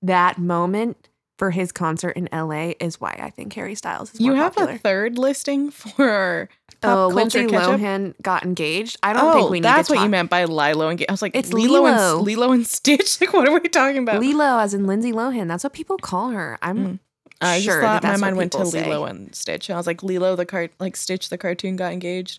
[0.00, 1.08] that moment
[1.42, 4.54] for his concert in LA is why I think Harry Styles is more You have
[4.54, 4.74] popular.
[4.74, 6.48] a third listing for
[6.84, 7.80] Oh, Lindsay catch-up?
[7.80, 8.96] Lohan got engaged.
[9.02, 10.04] I don't oh, think we need that's what talk.
[10.04, 11.04] you meant by Lilo and.
[11.08, 12.16] I was like, It's Lilo Lilo.
[12.18, 13.18] and Lilo and Stitch.
[13.20, 14.20] Like, what are we talking about?
[14.20, 15.48] Lilo, as in Lindsay Lohan.
[15.48, 16.58] That's what people call her.
[16.62, 16.98] I'm Mm.
[17.40, 18.84] I just sure that thought my that's what mind went to say.
[18.88, 19.68] Lilo and Stitch.
[19.68, 22.38] And I was like, Lilo the cart, like Stitch the cartoon got engaged.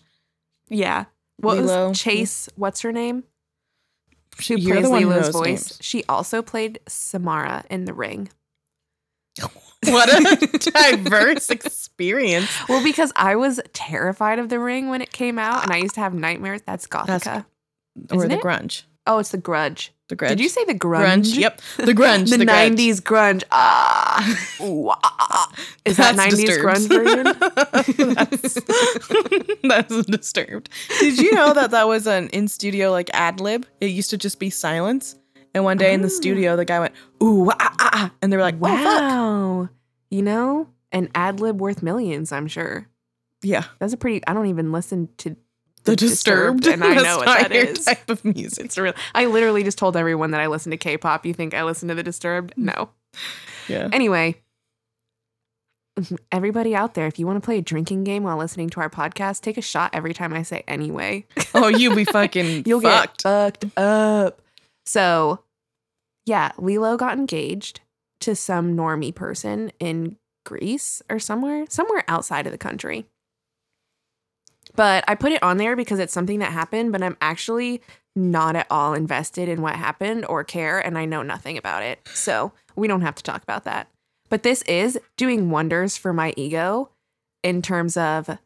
[0.70, 1.04] yeah.
[1.36, 1.88] What Lilo.
[1.90, 2.48] was Chase?
[2.56, 3.24] What's her name?
[4.48, 5.44] Who You're plays Lilo's voice?
[5.46, 5.78] names.
[5.82, 8.30] She also played Samara in The Ring.
[9.86, 12.48] What a diverse experience.
[12.70, 15.94] Well, because I was terrified of The Ring when it came out, and I used
[15.96, 16.62] to have nightmares.
[16.66, 17.06] That's Gothica.
[17.06, 17.44] That's-
[18.10, 18.40] Or the it?
[18.40, 18.84] grunge.
[19.06, 19.92] oh, it's The Grudge.
[20.08, 20.30] The grudge.
[20.30, 21.04] Did you say The Grunge?
[21.24, 21.36] grunge?
[21.38, 21.60] Yep.
[21.78, 22.30] The grunge.
[22.30, 22.76] the, the, grunge.
[22.76, 23.42] 90s grunge.
[23.50, 24.38] Ah.
[24.62, 25.52] Ooh, ah, ah, ah.
[25.86, 26.64] Is that 90s Disturbed.
[26.64, 28.14] grunge version?
[28.14, 28.54] that's,
[29.62, 30.68] that's disturbed.
[31.00, 33.66] Did you know that that was an in studio like ad lib?
[33.80, 35.16] It used to just be silence.
[35.54, 36.10] And one day in the Oh.
[36.10, 38.12] studio, the guy went, ooh, ah, ah, ah.
[38.20, 38.74] And they were like, wow.
[38.74, 39.68] wow.
[40.10, 42.88] You know, an ad lib worth millions, I'm sure.
[43.42, 43.64] Yeah.
[43.78, 45.36] That's a pretty, I don't even listen to
[45.84, 46.66] The disturbed.
[46.66, 47.84] and I know what that is.
[47.84, 48.64] type of music.
[48.66, 48.94] It's real.
[49.14, 51.24] I literally just told everyone that I listen to K pop.
[51.26, 52.54] You think I listen to the Disturbed?
[52.56, 52.90] No.
[53.68, 53.88] Yeah.
[53.92, 54.36] Anyway,
[56.32, 58.90] everybody out there, if you want to play a drinking game while listening to our
[58.90, 61.26] podcast, take a shot every time I say anyway.
[61.54, 63.22] Oh, you'll be fucking You'll fucked.
[63.24, 64.40] get fucked up.
[64.86, 65.44] So,
[66.26, 67.80] yeah, Lilo got engaged
[68.20, 73.06] to some normie person in Greece or somewhere, somewhere outside of the country.
[74.76, 77.82] But I put it on there because it's something that happened, but I'm actually
[78.16, 82.00] not at all invested in what happened or care, and I know nothing about it.
[82.14, 83.88] So we don't have to talk about that.
[84.30, 86.90] But this is doing wonders for my ego
[87.42, 88.38] in terms of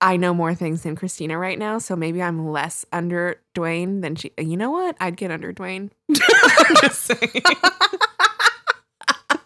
[0.00, 4.14] I know more things than Christina right now, so maybe I'm less under Dwayne than
[4.14, 4.30] she.
[4.38, 4.96] You know what?
[5.00, 5.90] I'd get under Dwayne.
[6.10, 7.42] I'm just saying.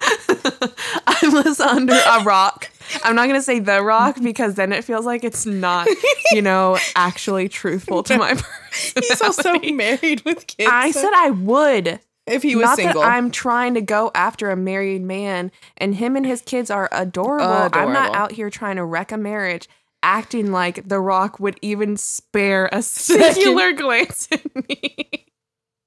[1.07, 2.71] I'm less under a rock.
[3.05, 5.87] I'm not gonna say the rock because then it feels like it's not,
[6.33, 8.35] you know, actually truthful to my
[8.73, 10.69] He's also married with kids.
[10.73, 12.01] I said I would.
[12.27, 13.03] if he was Not single.
[13.03, 16.89] that I'm trying to go after a married man, and him and his kids are
[16.91, 17.69] adorable.
[17.73, 19.69] I'm not out here trying to wreck a marriage,
[20.03, 25.27] acting like The Rock would even spare a singular glance at me.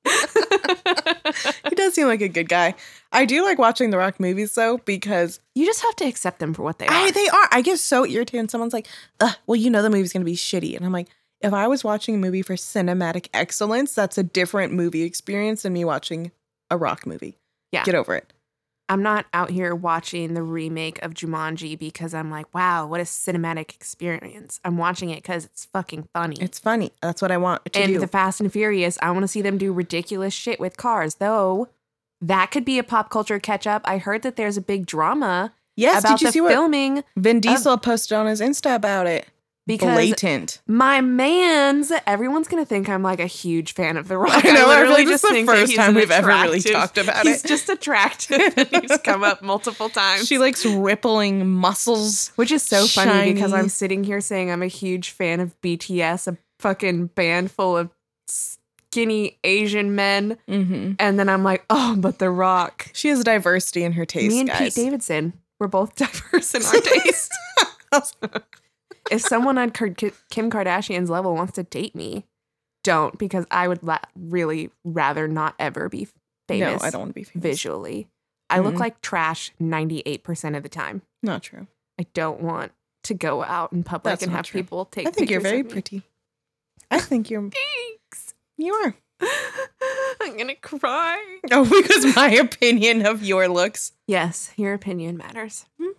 [1.69, 2.76] he does seem like a good guy.
[3.12, 6.54] I do like watching the Rock movies though because you just have to accept them
[6.54, 6.93] for what they are.
[6.93, 7.47] I, they are.
[7.52, 8.88] I get so irritated when someone's like,
[9.19, 11.08] Ugh, "Well, you know the movie's gonna be shitty," and I'm like,
[11.39, 15.73] if I was watching a movie for cinematic excellence, that's a different movie experience than
[15.73, 16.32] me watching
[16.69, 17.38] a Rock movie.
[17.71, 17.84] Yeah.
[17.84, 18.33] get over it.
[18.89, 23.04] I'm not out here watching the remake of Jumanji because I'm like, wow, what a
[23.04, 24.60] cinematic experience.
[24.63, 26.38] I'm watching it because it's fucking funny.
[26.39, 26.91] It's funny.
[27.02, 28.00] That's what I want to and do.
[28.00, 31.15] the Fast and Furious, I want to see them do ridiculous shit with cars.
[31.15, 31.69] Though
[32.24, 33.82] that could be a pop culture catch up.
[33.86, 37.04] I heard that there's a big drama yes, about did you the see what filming
[37.17, 39.28] Vin Diesel posted on his Insta about it?
[39.65, 40.62] Because Blatant.
[40.67, 44.45] my man's everyone's gonna think I'm like a huge fan of The Rock.
[44.45, 46.97] I know, I literally feel like this is the first time we've ever really talked
[46.97, 47.41] about He's it.
[47.41, 50.28] He's just attractive he's come up multiple times.
[50.28, 52.30] She likes rippling muscles.
[52.36, 56.28] Which is so funny because I'm sitting here saying I'm a huge fan of BTS,
[56.28, 57.89] a fucking band full of
[58.28, 60.38] skinny Asian men.
[60.47, 60.93] Mm-hmm.
[60.99, 62.89] And then I'm like, oh, but The Rock.
[62.93, 64.76] She has diversity in her taste, Me and guys.
[64.76, 67.34] Pete Davidson, we're both diverse in our taste.
[69.12, 72.26] If someone on Kim Kardashian's level wants to date me,
[72.84, 76.08] don't because I would la- really rather not ever be
[76.48, 77.42] famous no, I don't want to be famous.
[77.44, 78.08] visually.
[78.50, 78.80] I look Mm-mm.
[78.80, 81.02] like trash 98% of the time.
[81.24, 81.68] Not true.
[82.00, 82.72] I don't want
[83.06, 84.62] to go out in public That's and have true.
[84.62, 86.04] people take I think you're very pretty.
[86.92, 87.42] I think you're.
[88.12, 88.34] Thanks.
[88.58, 88.96] You are.
[90.22, 91.39] I'm gonna cry.
[91.52, 93.94] Oh, because my opinion of your looks.
[94.08, 95.66] Yes, your opinion matters.
[95.80, 95.94] We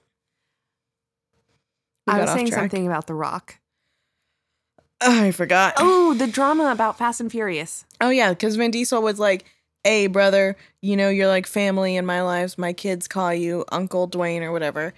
[2.07, 2.61] I was saying track.
[2.61, 3.59] something about The Rock.
[5.01, 5.75] Oh, I forgot.
[5.79, 7.85] Oh, the drama about Fast and Furious.
[8.01, 9.45] Oh yeah, because Vin Diesel was like,
[9.83, 12.57] "Hey, brother, you know you're like family in my lives.
[12.57, 14.95] My kids call you Uncle Dwayne or whatever.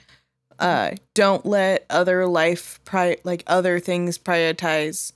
[0.58, 5.12] Uh, don't let other life pri like other things prioritize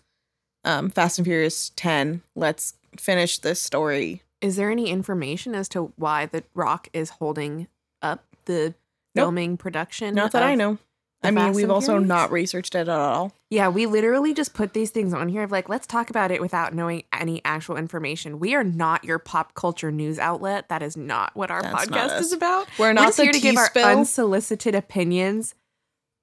[0.64, 2.22] um, Fast and Furious 10.
[2.34, 4.22] Let's finish this story.
[4.40, 7.68] Is there any information as to why The Rock is holding
[8.02, 8.74] up the
[9.14, 9.24] Nope.
[9.26, 10.14] filming production?
[10.14, 10.78] Not that I know.
[11.22, 13.32] I mean, we've also not researched it at all.
[13.50, 16.40] Yeah, we literally just put these things on here of like, let's talk about it
[16.40, 18.38] without knowing any actual information.
[18.38, 20.70] We are not your pop culture news outlet.
[20.70, 22.68] That is not what our That's podcast is about.
[22.78, 25.54] We're We're not the here to give our unsolicited opinions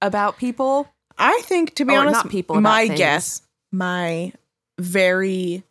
[0.02, 0.88] about people.
[1.18, 2.98] I think, to be Or honest, not people, my things.
[2.98, 4.34] guess, my
[4.80, 5.64] very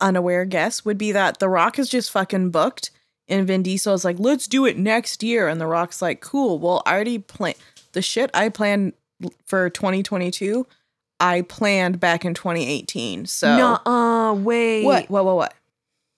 [0.00, 2.90] unaware guess would be that The Rock is just fucking booked,
[3.28, 6.58] and Vin Diesel is like, "Let's do it next year," and The Rock's like, "Cool,
[6.58, 7.54] well, I already plan
[7.94, 8.92] the shit I planned
[9.46, 10.66] for 2022.
[11.20, 14.84] I planned back in 2018, so no, uh, wait.
[14.84, 15.54] what, what, what, what?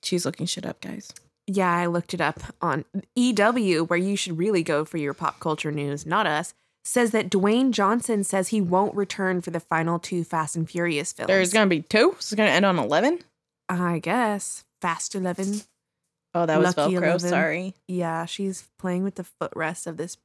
[0.03, 1.13] She's looking shit up, guys.
[1.47, 2.85] Yeah, I looked it up on
[3.15, 6.55] EW, where you should really go for your pop culture news, not us.
[6.85, 11.13] Says that Dwayne Johnson says he won't return for the final two Fast and Furious
[11.13, 11.29] films.
[11.29, 12.15] There's gonna be two.
[12.17, 13.21] This is gonna end on 11.
[13.69, 15.63] I guess Fast Eleven.
[16.35, 17.03] Oh, that was Lucky Velcro.
[17.03, 17.21] 11.
[17.21, 17.75] Sorry.
[17.89, 20.17] Yeah, she's playing with the footrest of this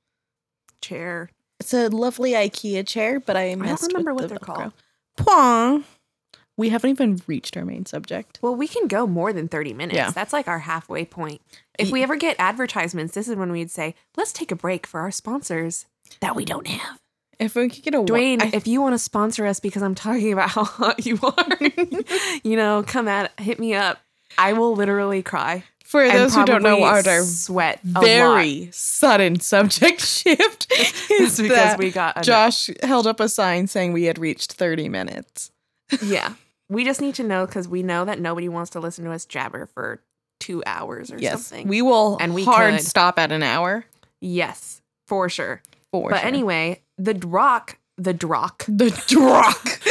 [0.82, 1.30] chair.
[1.62, 4.56] It's a lovely IKEA chair, but I I don't remember with what the they're Velcro.
[4.56, 4.74] called.
[5.18, 5.84] Pwong.
[6.58, 8.40] We haven't even reached our main subject.
[8.42, 9.96] Well, we can go more than 30 minutes.
[9.96, 10.12] Yeah.
[10.12, 11.42] That's like our halfway point.
[11.80, 15.00] If we ever get advertisements, this is when we'd say, let's take a break for
[15.00, 15.86] our sponsors
[16.20, 17.00] that we don't have.
[17.40, 19.82] If we could get a wa- Dwayne, I- if you want to sponsor us because
[19.82, 21.58] I'm talking about how hot you are,
[22.44, 24.00] you know, come at hit me up.
[24.38, 25.64] I will literally cry.
[25.92, 30.68] For those who don't know, our sweat very sudden subject shift
[31.12, 35.52] is because we got Josh held up a sign saying we had reached 30 minutes.
[36.02, 36.36] Yeah,
[36.70, 39.26] we just need to know because we know that nobody wants to listen to us
[39.26, 40.02] jabber for
[40.40, 41.68] two hours or Yes, something.
[41.68, 42.86] we will And we hard could.
[42.86, 43.84] stop at an hour.
[44.22, 45.62] yes, for sure.
[45.92, 46.28] For but sure.
[46.28, 49.82] anyway, the Drock, the Drock, the Drock.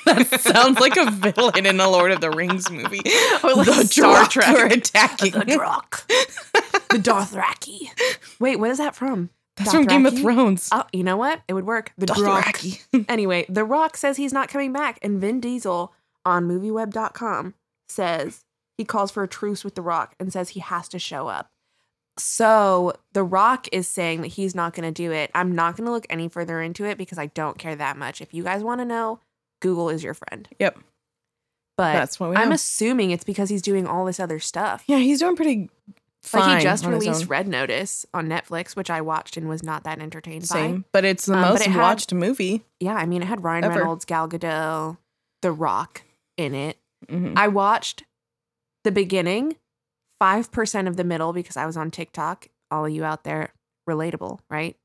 [0.06, 3.02] that sounds like a villain in a Lord of the Rings movie.
[3.42, 4.48] Or like the Star Trek.
[4.48, 5.32] are attacking.
[5.32, 6.06] the Drock,
[6.90, 7.90] the Dothraki.
[8.38, 9.30] Wait, what is that from?
[9.56, 10.68] That's from Game of Thrones.
[10.72, 11.40] Oh, you know what?
[11.48, 11.92] It would work.
[11.96, 12.06] The.
[12.06, 12.80] Dothraki.
[13.08, 15.92] Anyway, The Rock says he's not coming back, and Vin Diesel
[16.24, 17.54] on MovieWeb.com
[17.88, 18.44] says
[18.76, 21.50] he calls for a truce with The Rock and says he has to show up.
[22.18, 25.30] So The Rock is saying that he's not going to do it.
[25.34, 28.20] I'm not going to look any further into it because I don't care that much.
[28.20, 29.20] If you guys want to know,
[29.60, 30.48] Google is your friend.
[30.58, 30.78] Yep.
[31.76, 34.84] But That's what we I'm assuming it's because he's doing all this other stuff.
[34.86, 35.70] Yeah, he's doing pretty
[36.22, 36.42] fine.
[36.42, 37.28] like he just on his released own.
[37.28, 40.46] Red Notice on Netflix, which I watched and was not that entertained by.
[40.54, 42.64] Same, but it's the Um, but most it had- watched movie.
[42.80, 43.78] Yeah, I mean, it had Ryan Ever.
[43.78, 44.98] Reynolds, Gal Gadot,
[45.40, 46.02] The Rock
[46.36, 46.76] in it.
[47.08, 47.32] Mhm.
[47.36, 48.04] I watched
[48.84, 49.56] the beginning,
[50.20, 52.48] 5% of the middle because I was on TikTok.
[52.70, 53.54] All of you out there,
[53.88, 54.76] relatable, right?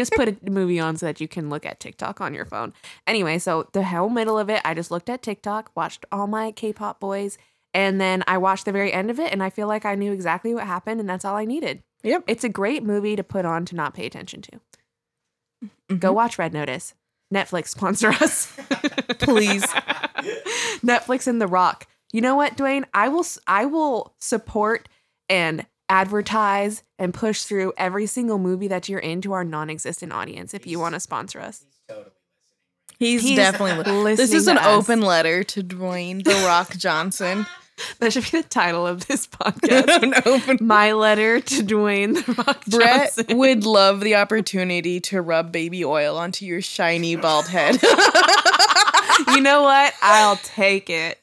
[0.00, 2.72] Just put a movie on so that you can look at TikTok on your phone.
[3.06, 6.50] Anyway, so the whole middle of it, I just looked at TikTok, watched all my
[6.52, 7.38] K pop boys,
[7.74, 10.12] and then I watched the very end of it, and I feel like I knew
[10.12, 11.82] exactly what happened, and that's all I needed.
[12.02, 12.24] Yep.
[12.26, 14.60] It's a great movie to put on to not pay attention to.
[15.98, 16.14] Go Mhm.
[16.14, 16.94] watch Red Notice.
[17.32, 18.46] Netflix sponsor us.
[19.20, 19.64] Please.
[20.84, 21.86] Netflix and The Rock.
[22.12, 22.84] You know what, Dwayne?
[22.94, 24.88] I will I will support
[25.28, 30.66] and advertise and push through every single movie that you're into our non-existent audience if
[30.66, 31.64] you want to sponsor us.
[31.66, 32.10] He's totally
[32.98, 33.92] He's, He's definitely.
[33.92, 34.66] listening This is to an us.
[34.66, 37.46] open letter to Dwayne the Rock Johnson.
[37.98, 40.02] That should be the title of this podcast.
[40.02, 40.58] an open.
[40.60, 43.38] My letter to Dwayne The Rock Brett Johnson.
[43.38, 47.76] would love the opportunity to rub baby oil onto your shiny bald head.
[49.28, 49.94] you know what?
[50.02, 51.18] I'll take it.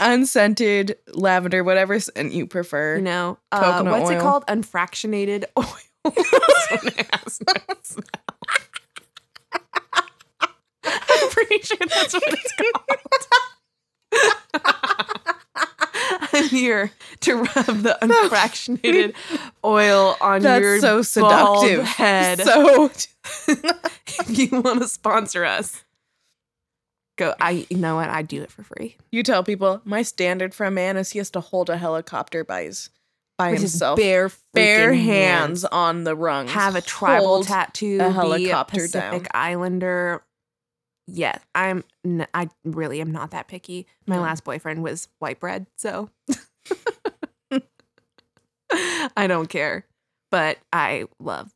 [0.00, 2.96] Unscented lavender, whatever scent you prefer.
[2.96, 4.46] You know, uh, what's it called?
[4.46, 5.66] Unfractionated oil.
[6.04, 8.04] This one has no smell.
[10.84, 12.72] I'm pretty sure that's what it's called.
[16.32, 19.14] I'm here to rub the unfractionated
[19.64, 21.84] oil on That's your so bald seductive.
[21.84, 22.40] head.
[22.40, 22.90] So
[23.48, 25.82] if you want to sponsor us,
[27.18, 27.34] go.
[27.40, 28.08] I you know what?
[28.08, 28.96] I do it for free.
[29.12, 32.44] you tell people my standard for a man is he has to hold a helicopter
[32.44, 32.88] by his
[33.36, 37.46] by With his himself, bare bare freaking hands on the rungs, have a tribal Hold
[37.46, 39.30] tattoo, a be helicopter a Pacific down.
[39.34, 40.22] Islander.
[41.10, 41.84] Yeah, I'm.
[42.04, 43.86] N- I really am not that picky.
[44.06, 44.22] My No.
[44.22, 46.10] last boyfriend was white bread, so
[49.16, 49.86] I don't care.
[50.30, 51.50] But I love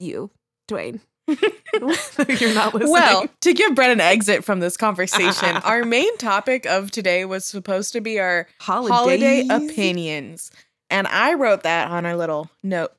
[0.00, 0.30] you,
[0.70, 1.00] Dwayne.
[1.26, 2.92] You're not listening.
[2.92, 7.44] Well, to give Brett an exit from this conversation, our main topic of today was
[7.44, 10.50] supposed to be our holiday opinions.
[10.90, 12.92] And I wrote that on our little note,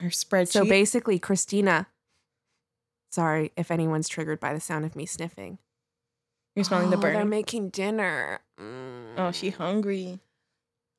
[0.00, 0.48] our spreadsheet.
[0.52, 1.86] So basically, Christina.
[3.10, 5.58] Sorry if anyone's triggered by the sound of me sniffing.
[6.56, 8.40] You're smelling the Oh, They're making dinner.
[8.60, 9.14] Mm.
[9.18, 10.18] oh, she hungry.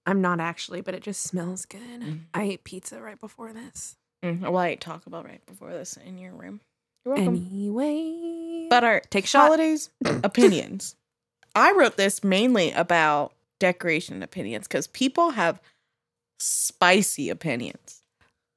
[0.05, 2.01] I'm not actually, but it just smells good.
[2.01, 2.19] Mm.
[2.33, 3.95] I ate pizza right before this.
[4.23, 6.61] Mm, well, I Taco Bell right before this in your room.
[7.05, 7.47] You're welcome.
[7.51, 9.43] Anyway, but our take shot.
[9.45, 9.89] holidays
[10.23, 10.95] opinions.
[11.55, 15.61] I wrote this mainly about decoration opinions because people have
[16.39, 18.01] spicy opinions.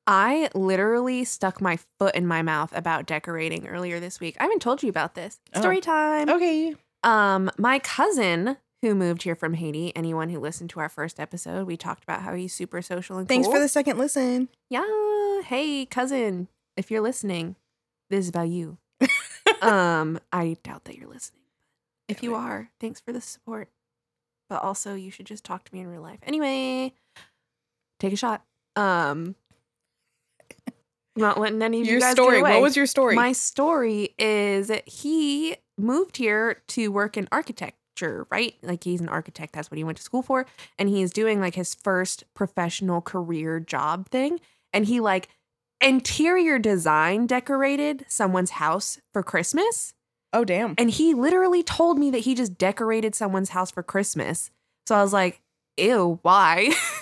[0.07, 4.37] I literally stuck my foot in my mouth about decorating earlier this week.
[4.39, 5.41] I haven't told you about this.
[5.55, 5.61] Oh.
[5.61, 6.29] Story time.
[6.29, 6.77] Okay.
[7.03, 9.95] Um, my cousin who moved here from Haiti.
[9.97, 13.27] Anyone who listened to our first episode, we talked about how he's super social and
[13.29, 13.55] Thanks cool.
[13.55, 14.49] for the second listen.
[14.71, 14.85] Yeah.
[15.45, 17.57] Hey, cousin, if you're listening,
[18.11, 18.79] this is about you.
[19.63, 21.43] um, I doubt that you're listening.
[22.09, 23.69] If you are, thanks for the support.
[24.49, 26.21] But also, you should just talk to me in real life.
[26.23, 26.93] Anyway,
[27.99, 28.45] take a shot.
[28.77, 29.35] Um,
[31.17, 32.37] not letting any of your you guys story.
[32.37, 32.53] Get away.
[32.55, 33.17] What was your story?
[33.17, 38.55] My story is that he moved here to work in architecture, right?
[38.63, 39.55] Like he's an architect.
[39.55, 40.47] That's what he went to school for.
[40.79, 44.41] And he's doing like his first professional career job thing.
[44.73, 45.29] And he like
[45.81, 49.93] interior design decorated someone's house for Christmas.
[50.33, 50.75] oh, damn.
[50.77, 54.51] And he literally told me that he just decorated someone's house for Christmas.
[54.87, 55.41] So I was like,
[55.79, 56.73] ew, why?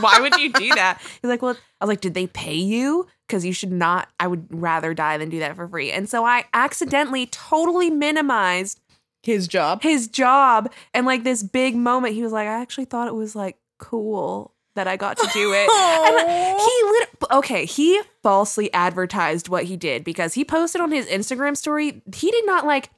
[0.00, 1.00] why would you do that?
[1.22, 3.06] He's like, well, I was like, did they pay you?
[3.26, 5.90] Because you should not, I would rather die than do that for free.
[5.92, 8.80] And so I accidentally totally minimized
[9.22, 9.82] His job.
[9.82, 10.70] his job.
[10.92, 14.52] And like this big moment, he was like, I actually thought it was like cool
[14.80, 15.68] that I got to do it.
[16.60, 21.56] He lit okay, he falsely advertised what he did because he posted on his Instagram
[21.56, 22.90] story, he did not like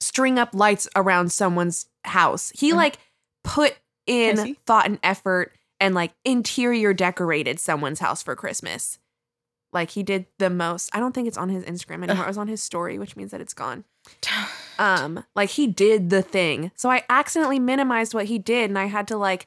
[0.00, 2.50] string up lights around someone's house.
[2.54, 2.76] He Mhm.
[2.76, 2.98] like
[3.44, 3.76] put
[4.06, 8.98] in thought and effort and like interior decorated someone's house for Christmas.
[9.72, 10.90] Like he did the most.
[10.94, 12.24] I don't think it's on his Instagram anymore.
[12.24, 13.84] It was on his story, which means that it's gone.
[14.78, 16.70] Um, like he did the thing.
[16.76, 19.46] So I accidentally minimized what he did and I had to like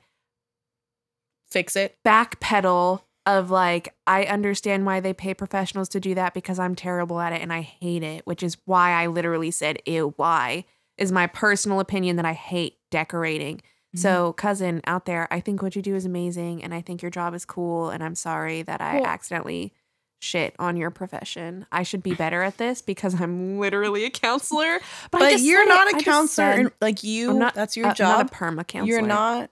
[1.52, 1.98] Fix it.
[2.06, 7.20] backpedal of like I understand why they pay professionals to do that because I'm terrible
[7.20, 10.66] at it and I hate it, which is why I literally said ew why
[10.98, 13.62] is my personal opinion that I hate decorating.
[13.96, 17.10] So, cousin out there, I think what you do is amazing and I think your
[17.10, 19.74] job is cool and I'm sorry that I Well- accidentally
[20.22, 21.66] shit on your profession.
[21.72, 24.80] I should be better at this because I'm literally a counselor.
[25.10, 25.68] But, But you're it.
[25.70, 26.56] not I a just counselor.
[26.64, 28.18] said- like you, I'm not- that's your uh, job.
[28.18, 28.86] Not a perma counselor.
[29.00, 29.50] You're not.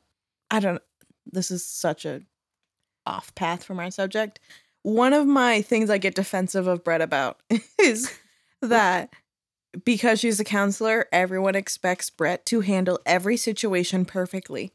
[0.51, 0.81] I don't.
[1.31, 2.21] This is such a
[3.05, 4.39] off path from our subject.
[4.83, 7.39] One of my things I get defensive of Brett about
[7.79, 8.13] is
[8.61, 9.13] that
[9.83, 14.71] because she's a counselor, everyone expects Brett to handle every situation perfectly.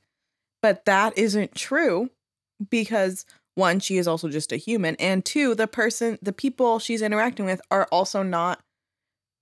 [0.61, 2.11] But that isn't true
[2.71, 3.25] because
[3.55, 7.45] one, she is also just a human, and two, the person, the people she's interacting
[7.45, 8.63] with are also not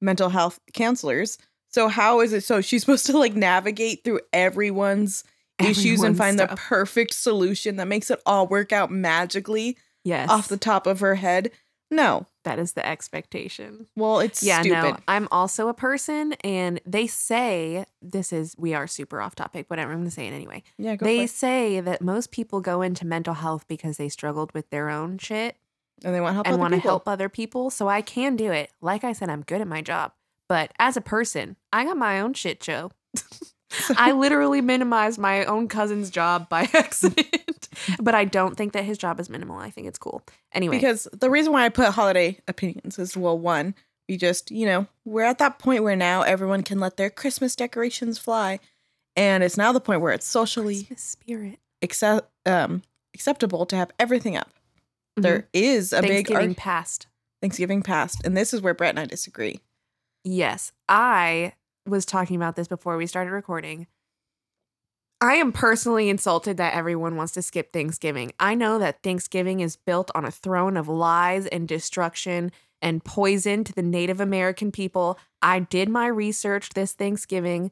[0.01, 1.39] mental health counselors.
[1.69, 5.23] So how is it so she's supposed to like navigate through everyone's
[5.65, 10.49] issues and find the perfect solution that makes it all work out magically yes off
[10.49, 11.51] the top of her head?
[11.91, 12.27] No.
[12.45, 13.87] that is the expectation.
[13.97, 14.93] Well, it's yeah, stupid.
[14.93, 19.67] no, I'm also a person, and they say this is we are super off topic.
[19.69, 20.63] but I'm going to say it anyway.
[20.79, 24.71] Yeah, go they say that most people go into mental health because they struggled with
[24.71, 25.57] their own shit
[26.05, 27.71] And they want help and want to help other people.
[27.71, 28.71] So I can do it.
[28.81, 30.13] Like I said, I'm good at my job,
[30.49, 32.93] but as a person, I got my own shit show.
[33.97, 37.69] I literally minimized my own cousin's job by accident,
[38.01, 39.59] but I don't think that his job is minimal.
[39.59, 40.23] I think it's cool.
[40.53, 43.75] Anyway, Because the reason why I put holiday opinions is well, one,
[44.09, 47.55] we just, you know, we're at that point where now everyone can let their Christmas
[47.57, 48.59] decorations fly.
[49.17, 51.59] And it's now the point where it's socially Christmas spirit.
[51.83, 52.83] accept, um,
[53.15, 54.51] acceptable to have everything up.
[55.19, 55.23] Mhm.
[55.23, 57.07] There is a big Thanksgiving past.
[57.43, 58.21] Thanksgiving past.
[58.25, 59.61] And this is where Brett and I disagree.
[60.25, 61.55] Yes, I
[61.91, 63.87] was talking about this before we started recording.
[65.21, 68.33] I am personally insulted that everyone wants to skip Thanksgiving.
[68.41, 73.63] I know that Thanksgiving is built on a throne of lies and destruction and poison
[73.65, 75.19] to the Native American people.
[75.43, 77.71] I did my research this Thanksgiving.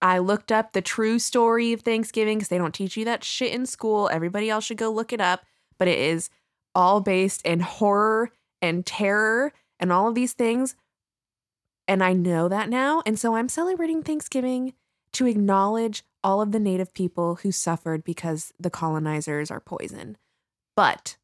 [0.00, 3.52] I looked up the true story of Thanksgiving because they don't teach you that shit
[3.52, 4.08] in school.
[4.12, 5.44] Everybody else should go look it up.
[5.76, 6.30] But it is
[6.74, 8.30] all based in horror
[8.62, 10.76] and terror and all of these things.
[11.90, 13.02] And I know that now.
[13.04, 14.74] And so I'm celebrating Thanksgiving
[15.12, 20.16] to acknowledge all of the native people who suffered because the colonizers are poison.
[20.76, 21.16] But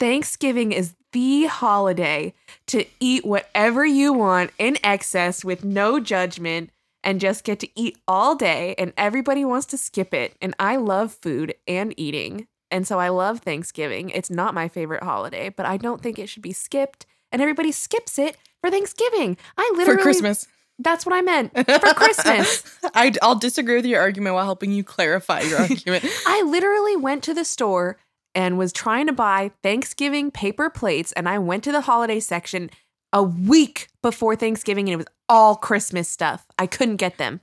[0.00, 2.32] Thanksgiving is the holiday
[2.68, 6.70] to eat whatever you want in excess with no judgment
[7.02, 8.74] and just get to eat all day.
[8.78, 10.34] And everybody wants to skip it.
[10.40, 12.46] And I love food and eating.
[12.70, 14.08] And so I love Thanksgiving.
[14.08, 17.04] It's not my favorite holiday, but I don't think it should be skipped.
[17.34, 19.36] And everybody skips it for Thanksgiving.
[19.58, 20.46] I literally For Christmas.
[20.78, 21.64] That's what I meant for
[21.94, 22.62] Christmas.
[22.94, 26.04] I, I'll disagree with your argument while helping you clarify your argument.
[26.28, 27.98] I literally went to the store
[28.36, 32.70] and was trying to buy Thanksgiving paper plates, and I went to the holiday section
[33.12, 36.46] a week before Thanksgiving, and it was all Christmas stuff.
[36.56, 37.40] I couldn't get them.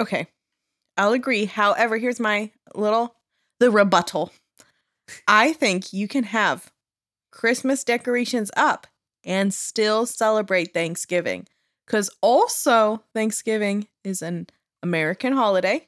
[0.00, 0.26] Okay,
[0.96, 1.44] I'll agree.
[1.44, 3.14] However, here's my little
[3.60, 4.32] the rebuttal.
[5.28, 6.72] I think you can have
[7.30, 8.88] Christmas decorations up
[9.28, 11.46] and still celebrate Thanksgiving.
[11.86, 14.48] Because also, Thanksgiving is an
[14.82, 15.86] American holiday.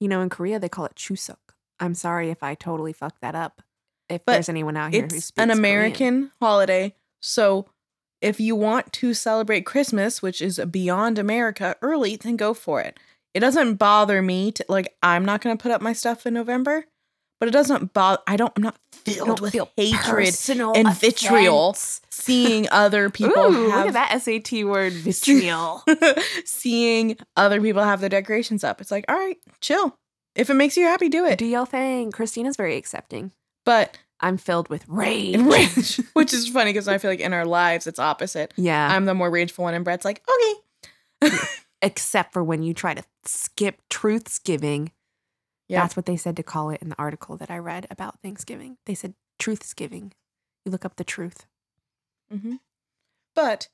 [0.00, 1.36] You know, in Korea they call it Chuseok.
[1.78, 3.60] I'm sorry if I totally fucked that up.
[4.08, 5.58] If But there's anyone out here who It's speaks an Korean.
[5.58, 6.94] American holiday.
[7.20, 7.66] So
[8.20, 12.98] if you want to celebrate Christmas, which is beyond America, early, then go for it.
[13.34, 16.86] It doesn't bother me to like I'm not gonna put up my stuff in November,
[17.38, 20.34] but it doesn't bother I don't I'm not filled with hatred
[20.76, 21.76] and vitriol
[22.26, 25.84] seeing other people Ooh, have look at that SAT word, vitriol.
[26.44, 28.80] seeing other people have their decorations up.
[28.80, 29.96] It's like, all right, chill.
[30.34, 31.38] If it makes you happy, do it.
[31.38, 32.12] Do your thing.
[32.12, 33.32] Christina's very accepting?
[33.64, 35.36] But I'm filled with rage.
[35.40, 38.52] rage, which is funny because I feel like in our lives it's opposite.
[38.56, 38.88] Yeah.
[38.90, 40.22] I'm the more rageful one, and Brett's like,
[41.22, 41.36] okay.
[41.82, 44.90] Except for when you try to skip Truthsgiving.
[45.68, 45.80] Yeah.
[45.82, 48.76] That's what they said to call it in the article that I read about Thanksgiving.
[48.86, 50.12] They said Truthsgiving.
[50.64, 51.46] You look up the truth.
[52.32, 52.56] Mm-hmm.
[53.34, 53.68] But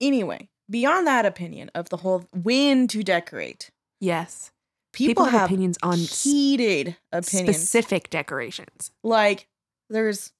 [0.00, 3.70] anyway, beyond that opinion of the whole when to decorate,
[4.00, 4.50] Yes.
[4.92, 7.56] people, have, have, opinions on heated opinions.
[7.58, 8.90] specific decorations.
[9.02, 9.46] like
[9.88, 10.32] there's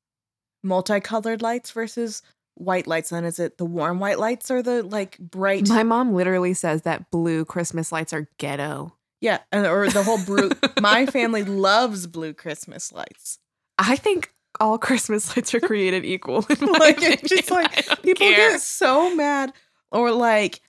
[0.64, 2.22] multicolored lights versus
[2.55, 3.11] white lights.
[3.11, 5.68] Then is it the warm white lights or the like bright?
[5.68, 8.94] My mom literally says that blue Christmas lights are ghetto.
[9.21, 10.51] Yeah, and- or the whole blue.
[10.81, 13.39] my family loves blue Christmas lights.
[13.79, 16.47] I think all Christmas lights are created equal.
[16.49, 18.53] like it's just like people care.
[18.53, 19.53] get so mad
[19.93, 20.61] or like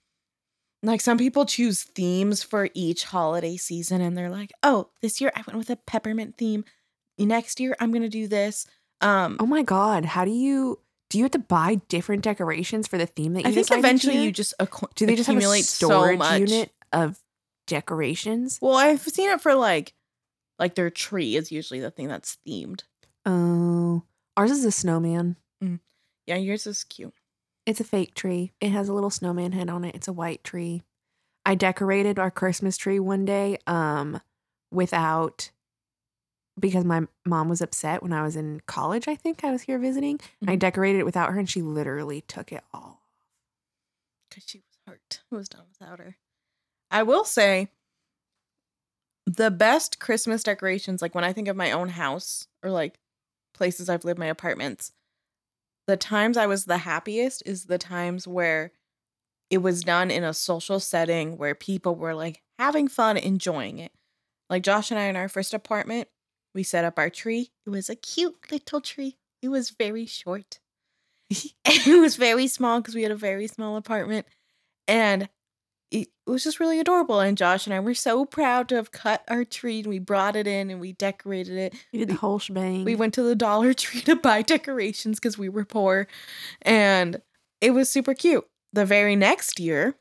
[0.84, 5.32] like some people choose themes for each holiday season and they're like oh this year
[5.36, 6.64] i went with a peppermint theme
[7.18, 8.66] next year i'm gonna do this
[9.02, 10.06] um Oh my god!
[10.06, 10.80] How do you
[11.10, 11.18] do?
[11.18, 14.32] You have to buy different decorations for the theme that you i think eventually you
[14.32, 17.18] just accu- do they just have a accumulate so storage much unit of
[17.68, 18.58] decorations?
[18.62, 19.94] well i've seen it for like
[20.58, 22.82] like their tree is usually the thing that's themed
[23.26, 24.04] Oh,
[24.36, 25.36] ours is a snowman.
[26.26, 27.14] yeah yours is cute
[27.66, 28.54] It's a fake tree.
[28.62, 29.94] It has a little snowman head on it.
[29.96, 30.82] It's a white tree.
[31.46, 34.22] I decorated our Christmas tree one day um
[34.72, 35.52] without
[36.60, 39.78] because my mom was upset when I was in college, I think I was here
[39.78, 40.20] visiting.
[40.48, 40.60] I Mhm.
[40.60, 42.82] decorated it without her and she literally took it all.
[42.82, 43.00] Off.
[44.30, 45.22] Because she was hurt.
[45.32, 46.18] It was done without her.
[46.90, 47.70] I will say
[49.26, 53.00] the best Christmas decorations, like when I think of my own house or like
[53.54, 54.94] places I've lived, my apartments,
[55.86, 58.72] the times I was the happiest is the times where
[59.50, 63.92] it was done in a social setting where people were like having fun, enjoying it.
[64.50, 66.08] Like Josh and I in our first apartment,
[66.54, 67.52] we set up our tree.
[67.66, 69.18] It was a cute little tree.
[69.42, 70.60] It was very short.
[71.30, 74.26] it was very small because we had a very small apartment.
[74.88, 75.30] And
[75.92, 77.20] it was just really adorable.
[77.22, 80.36] And Josh and I were so proud to have cut our tree and we brought
[80.36, 81.74] it in and we decorated it.
[81.94, 82.84] We did the whole shebang.
[82.84, 86.08] We went to the Dollar Tree to buy decorations because we were poor.
[86.62, 87.22] And
[87.62, 88.46] it was super cute.
[88.74, 89.96] The very next year,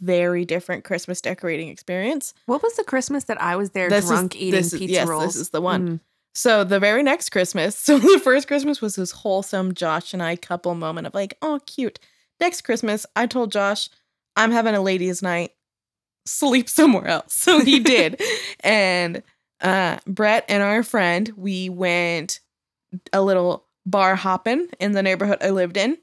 [0.00, 2.34] very different Christmas decorating experience.
[2.46, 4.92] What was the Christmas that I was there This is- drunk eating this is- pizza
[4.94, 5.24] yes, rolls?
[5.24, 5.88] this is the one.
[5.88, 6.00] Mm.
[6.34, 10.36] So the very next Christmas, so the first Christmas was this wholesome Josh and I
[10.36, 11.98] couple moment of like, oh, cute.
[12.38, 13.88] Next Christmas, I told Josh,
[14.36, 15.52] I'm having a ladies' night.
[16.26, 17.32] Sleep somewhere else.
[17.34, 18.20] So he did.
[18.60, 19.22] and
[19.60, 22.40] uh Brett and our friend, we went
[23.12, 25.98] a little bar hopping in the neighborhood I lived in.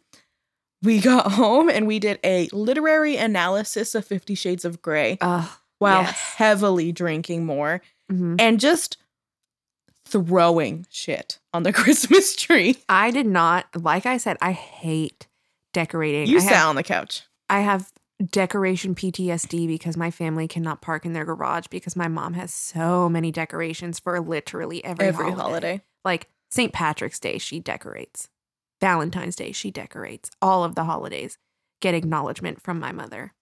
[0.81, 5.49] We got home and we did a literary analysis of Fifty Shades of Grey Ugh,
[5.79, 6.17] while yes.
[6.35, 7.81] heavily drinking more
[8.11, 8.35] mhm.
[8.39, 8.97] and just
[10.05, 12.77] throwing shit on the Christmas tree.
[12.89, 15.27] I did not, like I said, I hate
[15.73, 16.27] decorating.
[16.27, 17.23] You I sat have, on the couch.
[17.49, 17.91] I have
[18.31, 23.09] decoration PTSD because my family cannot park in their garage because my mom has so
[23.09, 25.41] many decorations for literally every, Every holiday.
[25.41, 25.81] holiday.
[26.05, 26.71] Like St.
[26.71, 28.29] Patrick's Day, she decorates.
[28.81, 30.29] Valentine's Day, she decorates.
[30.41, 31.37] All of the holidays
[31.81, 33.33] get acknowledgement from my mother.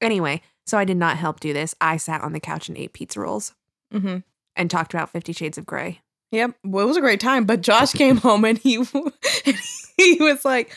[0.00, 1.74] Anyway, so I did not help do this.
[1.80, 3.54] I sat on the couch and ate pizza rolls
[3.92, 4.18] hmm
[4.56, 6.00] and talked about Fifty Shades of Grey.
[6.32, 6.56] Yep.
[6.64, 7.44] Well, it was a great time.
[7.44, 8.82] But Josh came home and he
[9.96, 10.74] he was like,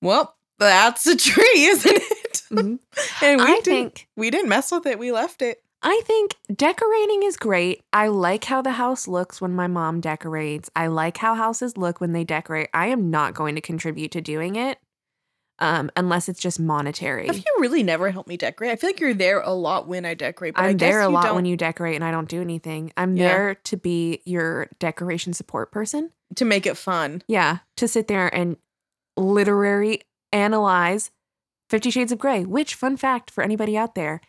[0.00, 2.13] "Well, that's a tree, isn't it?"
[2.56, 2.78] Mhm.
[3.22, 3.64] and we I didn't.
[3.64, 4.98] think we didn't mess with it.
[4.98, 5.62] We left it.
[5.82, 7.82] I think decorating is great.
[7.92, 10.70] I like how the house looks when my mom decorates.
[10.74, 12.70] I like how houses look when they decorate.
[12.72, 14.78] I am not going to contribute to doing it.
[15.60, 17.28] um, unless it's just monetary.
[17.28, 18.72] Have you really never helped me decorate?
[18.72, 20.54] I feel like you're there a lot when I decorate.
[20.54, 22.40] But I I'm guess there a lot don't, when you decorate and I don't do
[22.40, 22.92] anything.
[22.96, 23.28] I'm Yeah.
[23.28, 26.10] there to be your decoration support person.
[26.34, 27.22] to make it fun.
[27.28, 28.56] Yeah, to sit there and
[29.16, 30.00] literary
[30.32, 31.12] analyze
[31.74, 34.20] Fifty Shades of Grey, which, fun fact for anybody out there,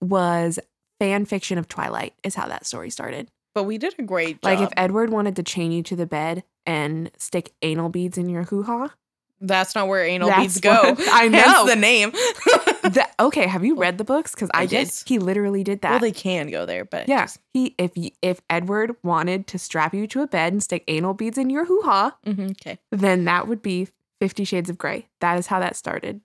[0.00, 0.58] was
[0.98, 3.28] fan fiction of Twilight, is how that story started.
[3.54, 4.44] But we did a great job.
[4.44, 8.30] Like, if Edward wanted to chain you to the bed and stick anal beads in
[8.30, 8.94] your hoo ha,
[9.42, 10.72] that's not where anal beads go.
[10.94, 11.66] what- I Hence know.
[11.66, 12.12] the name.
[12.94, 14.34] that, okay, have you read the books?
[14.34, 14.86] Because I did.
[14.86, 15.04] Yes.
[15.06, 15.90] He literally did that.
[15.90, 17.90] well, they can go there, but yeah, just- he if
[18.22, 21.66] if Edward wanted to strap you to a bed and stick anal beads in your
[21.66, 22.78] hoo ha, Mhm, okay.
[22.90, 23.88] then that would be
[24.18, 25.08] Fifty Shades of Grey.
[25.20, 26.22] That is how that started.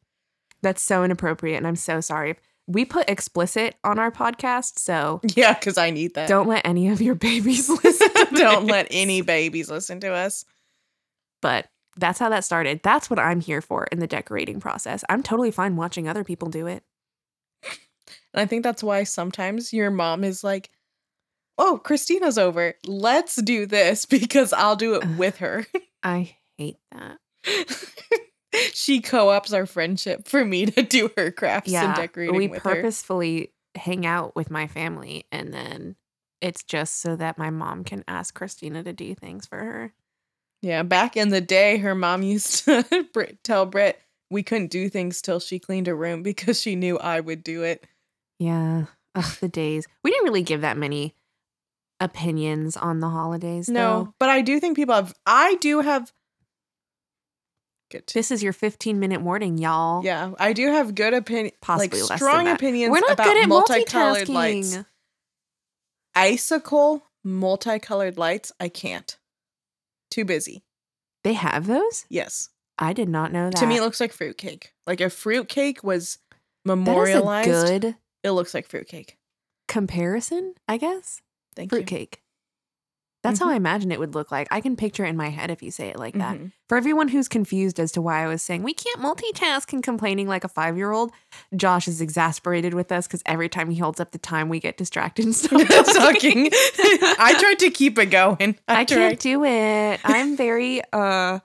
[0.61, 2.35] That's so inappropriate, and I'm so sorry.
[2.67, 6.29] We put explicit on our podcast, so Yeah, because I need that.
[6.29, 8.09] don't let any of your babies listen.
[8.13, 10.45] to don't let any babies listen to us.
[11.41, 12.81] But that's how that started.
[12.83, 15.03] That's what I'm here for in the decorating process.
[15.09, 16.83] I'm totally fine watching other people do it.
[18.33, 20.69] And I think that's why sometimes your mom is like,
[21.57, 22.75] "Oh, Christina's over.
[22.85, 25.65] Let's do this because I'll do it with her."
[26.03, 27.17] I hate that.
[28.73, 32.61] she co-ops our friendship for me to do her crafts and Yeah, decorating we with
[32.63, 32.75] her.
[32.75, 35.95] purposefully hang out with my family, and then
[36.41, 39.93] it's just so that my mom can ask Christina to do things for her.
[40.61, 42.83] Yeah, back in the day, her mom used to
[43.43, 43.99] tell Britt
[44.29, 47.63] we couldn't do things till she cleaned her room because she knew I would do
[47.63, 47.85] it.
[48.39, 48.85] Yeah.
[49.13, 49.85] Ugh, the days.
[50.03, 51.15] We didn't really give that many
[51.99, 53.67] opinions on the holidays.
[53.69, 54.13] No, though.
[54.19, 55.13] but I do think people have.
[55.25, 56.11] I do have.
[57.91, 58.07] Good.
[58.13, 60.03] This is your 15 minute warning, y'all.
[60.03, 63.43] Yeah, I do have good opinion, Possibly like less strong opinions We're not about good
[63.43, 64.33] at multicolored multitasking.
[64.33, 64.79] lights.
[66.15, 69.17] Icicle multicolored lights, I can't.
[70.09, 70.63] Too busy.
[71.23, 72.05] They have those?
[72.09, 72.49] Yes.
[72.79, 73.57] I did not know that.
[73.57, 74.73] To me, it looks like fruitcake.
[74.87, 76.17] Like if fruitcake was
[76.65, 79.17] memorialized, a good it looks like fruitcake.
[79.67, 81.21] comparison, I guess.
[81.55, 81.77] Thank you.
[81.79, 82.21] Fruitcake.
[83.23, 84.47] That's how I imagine it would look like.
[84.49, 86.37] I can picture it in my head if you say it like that.
[86.39, 86.51] Mhm.
[86.67, 90.27] For everyone who's confused as to why I was saying we can't multitask and complaining
[90.27, 91.11] like a five year old,
[91.55, 94.75] Josh is exasperated with us because every time he holds up the time, we get
[94.77, 96.49] distracted and stop Talking.
[96.53, 98.57] I tried to keep it going.
[98.67, 98.87] I tried.
[98.87, 99.99] can't do it.
[100.03, 101.39] I'm very uh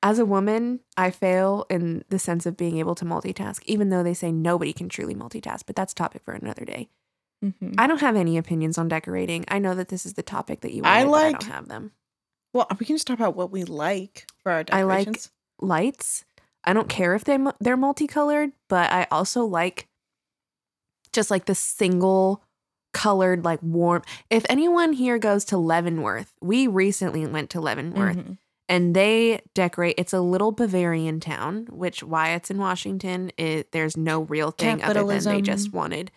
[0.00, 4.04] as a woman, I fail in the sense of being able to multitask, even though
[4.04, 6.88] they say nobody can truly multitask, but that's a topic for another day.
[7.44, 7.74] Mhm.
[7.78, 9.44] I don't have any opinions on decorating.
[9.48, 11.68] I know that this is the topic that you I wanted, I like- don't have
[11.68, 11.92] them.
[12.52, 15.30] Well, we can just talk about what we like for our decorations.
[15.60, 16.24] I like- Lights.
[16.64, 19.88] I don't care if they they're multicolored, but I also like
[21.12, 22.42] just like the single
[22.92, 24.02] colored like warm.
[24.30, 28.38] If anyone here goes to Leavenworth, we recently went to Leavenworth Mhm.
[28.68, 29.94] and they decorate.
[29.98, 33.30] It's a little Bavarian town, which why it's in Washington.
[33.36, 36.10] It, there's no real thing other than they just wanted.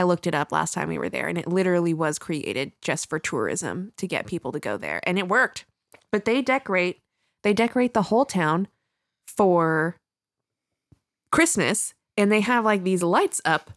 [0.00, 3.08] I looked it up last time we were there, and it literally was created just
[3.10, 5.66] for tourism to get people to go there, and it worked.
[6.10, 7.00] But they decorate.
[7.42, 8.68] They decorate the whole town
[9.28, 9.96] for
[11.32, 13.70] Christmas, and they have like these lights up.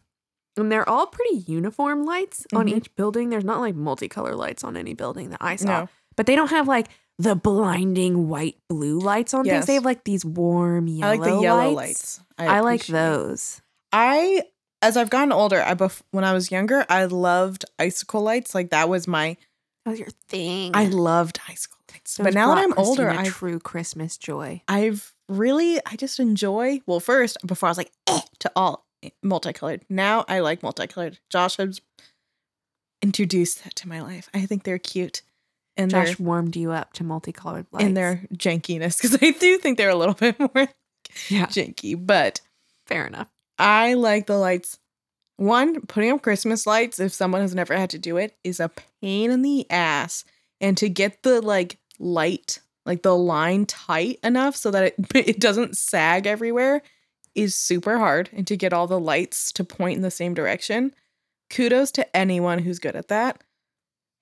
[0.56, 2.76] And they're all pretty uniform lights on Mhm.
[2.76, 3.28] each building.
[3.30, 5.88] There's not like multicolor lights on any building that I saw No.
[6.16, 9.66] but they don't have like the blinding white blue lights on things.
[9.66, 11.76] They have like these warm yellow I like the yellow lights.
[11.76, 12.20] lights.
[12.38, 13.62] I, like those.
[13.92, 14.42] I
[14.84, 18.54] as I've gotten older, I bef- when I was younger, I loved icicle lights.
[18.54, 19.36] Like that was my
[19.84, 20.72] That was your thing.
[20.74, 22.16] I loved icicle lights.
[22.16, 24.62] Those but now that I'm older, I've true Christmas joy.
[24.68, 26.80] I've really I just enjoy.
[26.86, 28.86] Well, first before I was like eh, to all
[29.22, 29.84] multicolored.
[29.88, 31.18] Now I like multicolored.
[31.30, 31.80] Josh has
[33.02, 34.28] introduced that to my life.
[34.34, 35.22] I think they're cute,
[35.76, 37.84] and Josh warmed you up to multicolored lights.
[37.84, 40.68] and their jankiness because I do think they're a little bit more
[41.28, 41.94] yeah, janky.
[41.98, 42.40] But
[42.86, 43.28] fair enough.
[43.58, 44.78] I like the lights.
[45.36, 48.70] One, putting up Christmas lights, if someone has never had to do it, is a
[49.02, 50.24] pain in the ass.
[50.60, 55.40] And to get the like light, like the line tight enough so that it, it
[55.40, 56.82] doesn't sag everywhere
[57.34, 58.30] is super hard.
[58.32, 60.94] And to get all the lights to point in the same direction.
[61.50, 63.42] Kudos to anyone who's good at that.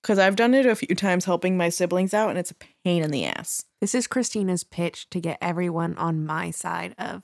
[0.01, 3.03] Because I've done it a few times helping my siblings out, and it's a pain
[3.03, 3.63] in the ass.
[3.79, 7.23] This is Christina's pitch to get everyone on my side of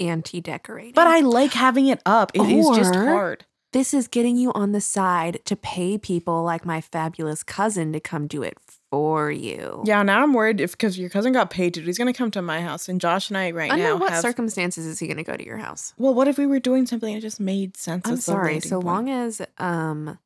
[0.00, 0.92] anti-decorating.
[0.94, 2.32] But I like having it up.
[2.34, 3.44] It is just hard.
[3.72, 8.00] this is getting you on the side to pay people like my fabulous cousin to
[8.00, 8.56] come do it
[8.90, 9.82] for you.
[9.84, 12.40] Yeah, now I'm worried if because your cousin got paid to, he's gonna come to
[12.42, 14.22] my house, and Josh and I right Under now what have.
[14.22, 15.92] circumstances is he going to go to your house?
[15.98, 18.08] well, what if we were doing something that just made sense?
[18.08, 18.60] I'm sorry.
[18.60, 18.86] So point?
[18.86, 20.18] long as um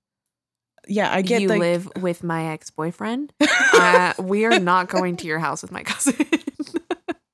[0.88, 3.32] yeah, I get you the live with my ex boyfriend,
[3.72, 6.14] uh, we are not going to your house with my cousin.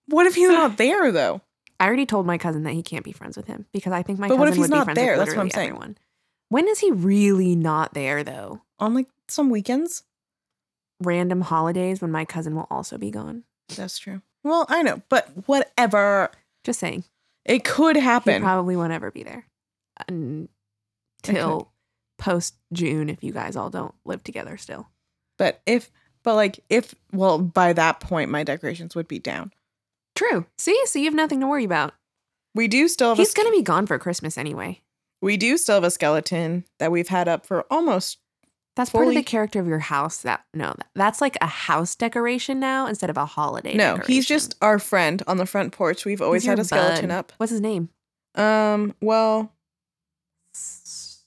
[0.07, 1.41] what if he's not there though?
[1.81, 4.19] I already told my cousin that he can't be friends with him because I think
[4.19, 5.13] my But cousin what if he's would be not friends there?
[5.13, 5.69] with That's what I'm literally saying.
[5.71, 5.99] everyone.
[6.49, 8.63] When is he really not there though?
[8.79, 10.03] On like some weekends.
[11.01, 13.45] Random holidays when my cousin will also be gone.
[13.77, 14.23] That's true.
[14.43, 16.31] Well, I know, but whatever.
[16.65, 17.05] Just saying.
[17.45, 18.43] It could He happen.
[18.43, 19.47] probably won't ever be there
[20.09, 21.71] until
[22.19, 24.89] post June if you guys all don't live together still.
[25.37, 25.91] but if,
[26.25, 29.53] but like if, well, by that point, my decorations would be down.
[30.19, 30.47] True.
[30.59, 31.95] See, so you have nothing to worry about.
[32.53, 33.19] We do still have.
[33.19, 34.83] He's a, gonna be gone for Christmas anyway.
[35.23, 38.19] We do still have a skeleton that we've had up for almost.
[38.75, 40.23] That's part of the character of your house.
[40.23, 43.75] That no, that's like a house decoration now instead of a holiday.
[43.75, 46.05] No, he's just our friend on the front porch.
[46.05, 47.15] We've always He's had a skeleton bud.
[47.15, 47.33] up.
[47.37, 47.89] What's his name?
[48.35, 48.97] Um.
[49.01, 49.53] Well,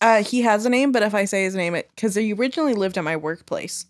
[0.01, 2.73] uh, he has a name, but if I say his name, it because he originally
[2.73, 3.85] lived at my workplace,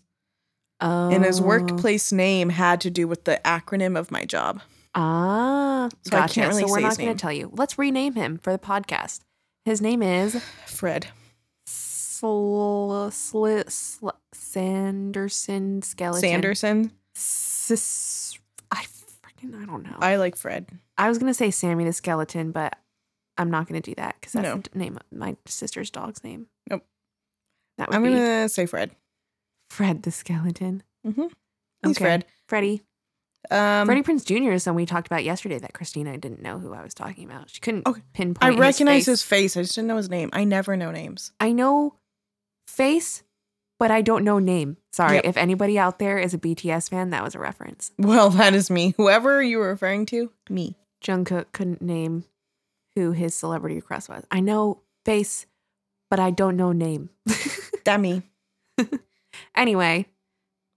[0.80, 4.60] Oh, and his workplace name had to do with the acronym of my job.
[4.94, 6.34] Ah, So I gotcha.
[6.34, 7.50] can't really so we're not going to tell you.
[7.52, 9.20] Let's rename him for the podcast.
[9.64, 11.08] His name is Fred.
[11.66, 12.26] Sl-
[13.10, 16.20] Sli- Sl- Sanderson Skeleton.
[16.30, 16.92] Sanderson.
[17.14, 18.38] Sis-
[18.70, 19.96] I freaking I don't know.
[19.98, 20.68] I like Fred.
[20.98, 22.76] I was gonna say Sammy the skeleton, but
[23.38, 24.62] I'm not gonna do that because that's No.
[24.72, 26.46] the name of my sister's dog's name.
[26.70, 26.84] Nope.
[27.78, 28.92] That would I'm be gonna say Fred.
[29.70, 30.82] Fred the skeleton.
[31.06, 31.26] Mm-hmm.
[31.86, 32.24] He's Fred.
[32.46, 32.82] Freddie.
[33.50, 34.52] Um, Freddie Prinze Jr.
[34.52, 37.50] is someone we talked about yesterday that Christina didn't know who I was talking about.
[37.50, 38.00] She couldn't Okay.
[38.12, 38.42] pinpoint.
[38.44, 39.06] I his recognize face.
[39.06, 39.56] his face.
[39.56, 40.30] I just didn't know his name.
[40.32, 41.32] I never know names.
[41.40, 41.96] I know
[42.66, 43.22] face,
[43.78, 44.76] but I don't know name.
[44.92, 45.24] Sorry, Yep.
[45.24, 47.90] if anybody out there is a BTS fan, that was a reference.
[47.98, 48.94] Well, that is me.
[48.96, 50.76] Whoever you were referring to, me.
[51.04, 52.24] Jungkook couldn't name
[52.94, 54.24] who his celebrity crush was.
[54.30, 55.46] I know face,
[56.10, 57.10] but I don't know name.
[57.84, 58.22] That me.
[59.56, 60.06] anyway,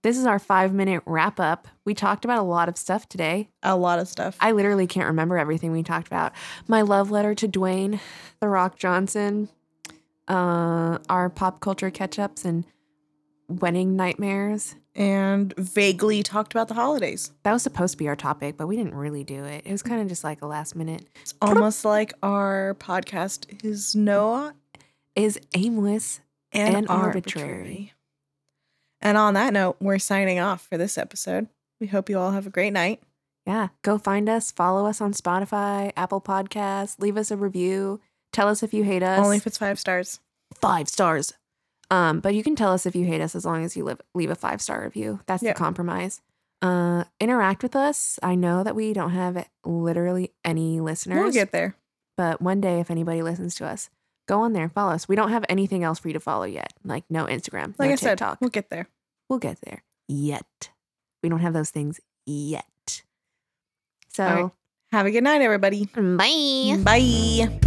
[0.02, 1.66] this is our five minute wrap up.
[1.84, 3.48] We talked about a lot of stuff today.
[3.62, 4.36] A lot of stuff.
[4.40, 6.32] I literally can't remember everything we talked about.
[6.68, 7.98] My love letter to Dwayne,
[8.40, 9.48] The Rock Johnson,
[10.28, 12.64] uh, our pop culture catch ups, and
[13.48, 14.74] wedding nightmares.
[14.98, 17.30] and vaguely talked about the holidays.
[17.42, 19.62] That was supposed to be our topic, but we didn't really do it.
[19.66, 21.06] It was kind of just like a last minute.
[21.20, 24.52] It's almost like our podcast is no
[25.14, 26.20] Is aimless.
[26.52, 27.44] and, And arbitrary.
[27.50, 27.92] arbitrary.
[29.00, 31.48] And on that note, we're signing off for this episode.
[31.80, 33.02] We hope you all have a great night.
[33.46, 38.00] Yeah, go find us, follow us on Spotify, Apple Podcasts, leave us a review,
[38.32, 39.22] tell us if you hate us.
[39.24, 40.18] Only if it's five stars.
[40.60, 41.32] five stars.
[41.90, 44.00] Um, but you can tell us if you hate us as long as you live,
[44.14, 45.20] leave a five star review.
[45.26, 45.52] That's Yeah.
[45.52, 46.20] the compromise.
[46.62, 48.18] Uh, interact with us.
[48.22, 51.76] I know that we don't have literally any listeners, We'll get there.
[52.16, 53.90] but one day if anybody listens to us,
[54.26, 55.08] go on there follow us.
[55.08, 57.92] We don't have anything else for you to follow yet, like no Instagram, Like no
[57.92, 58.40] I said, TikTok.
[58.40, 58.88] we'll get there.
[59.28, 60.70] we'll get there yet.
[61.22, 63.02] We don't have those things yet.
[64.08, 64.50] So right.
[64.92, 65.86] Have a good night, everybody.
[65.94, 66.76] Bye.
[66.82, 67.58] Bye.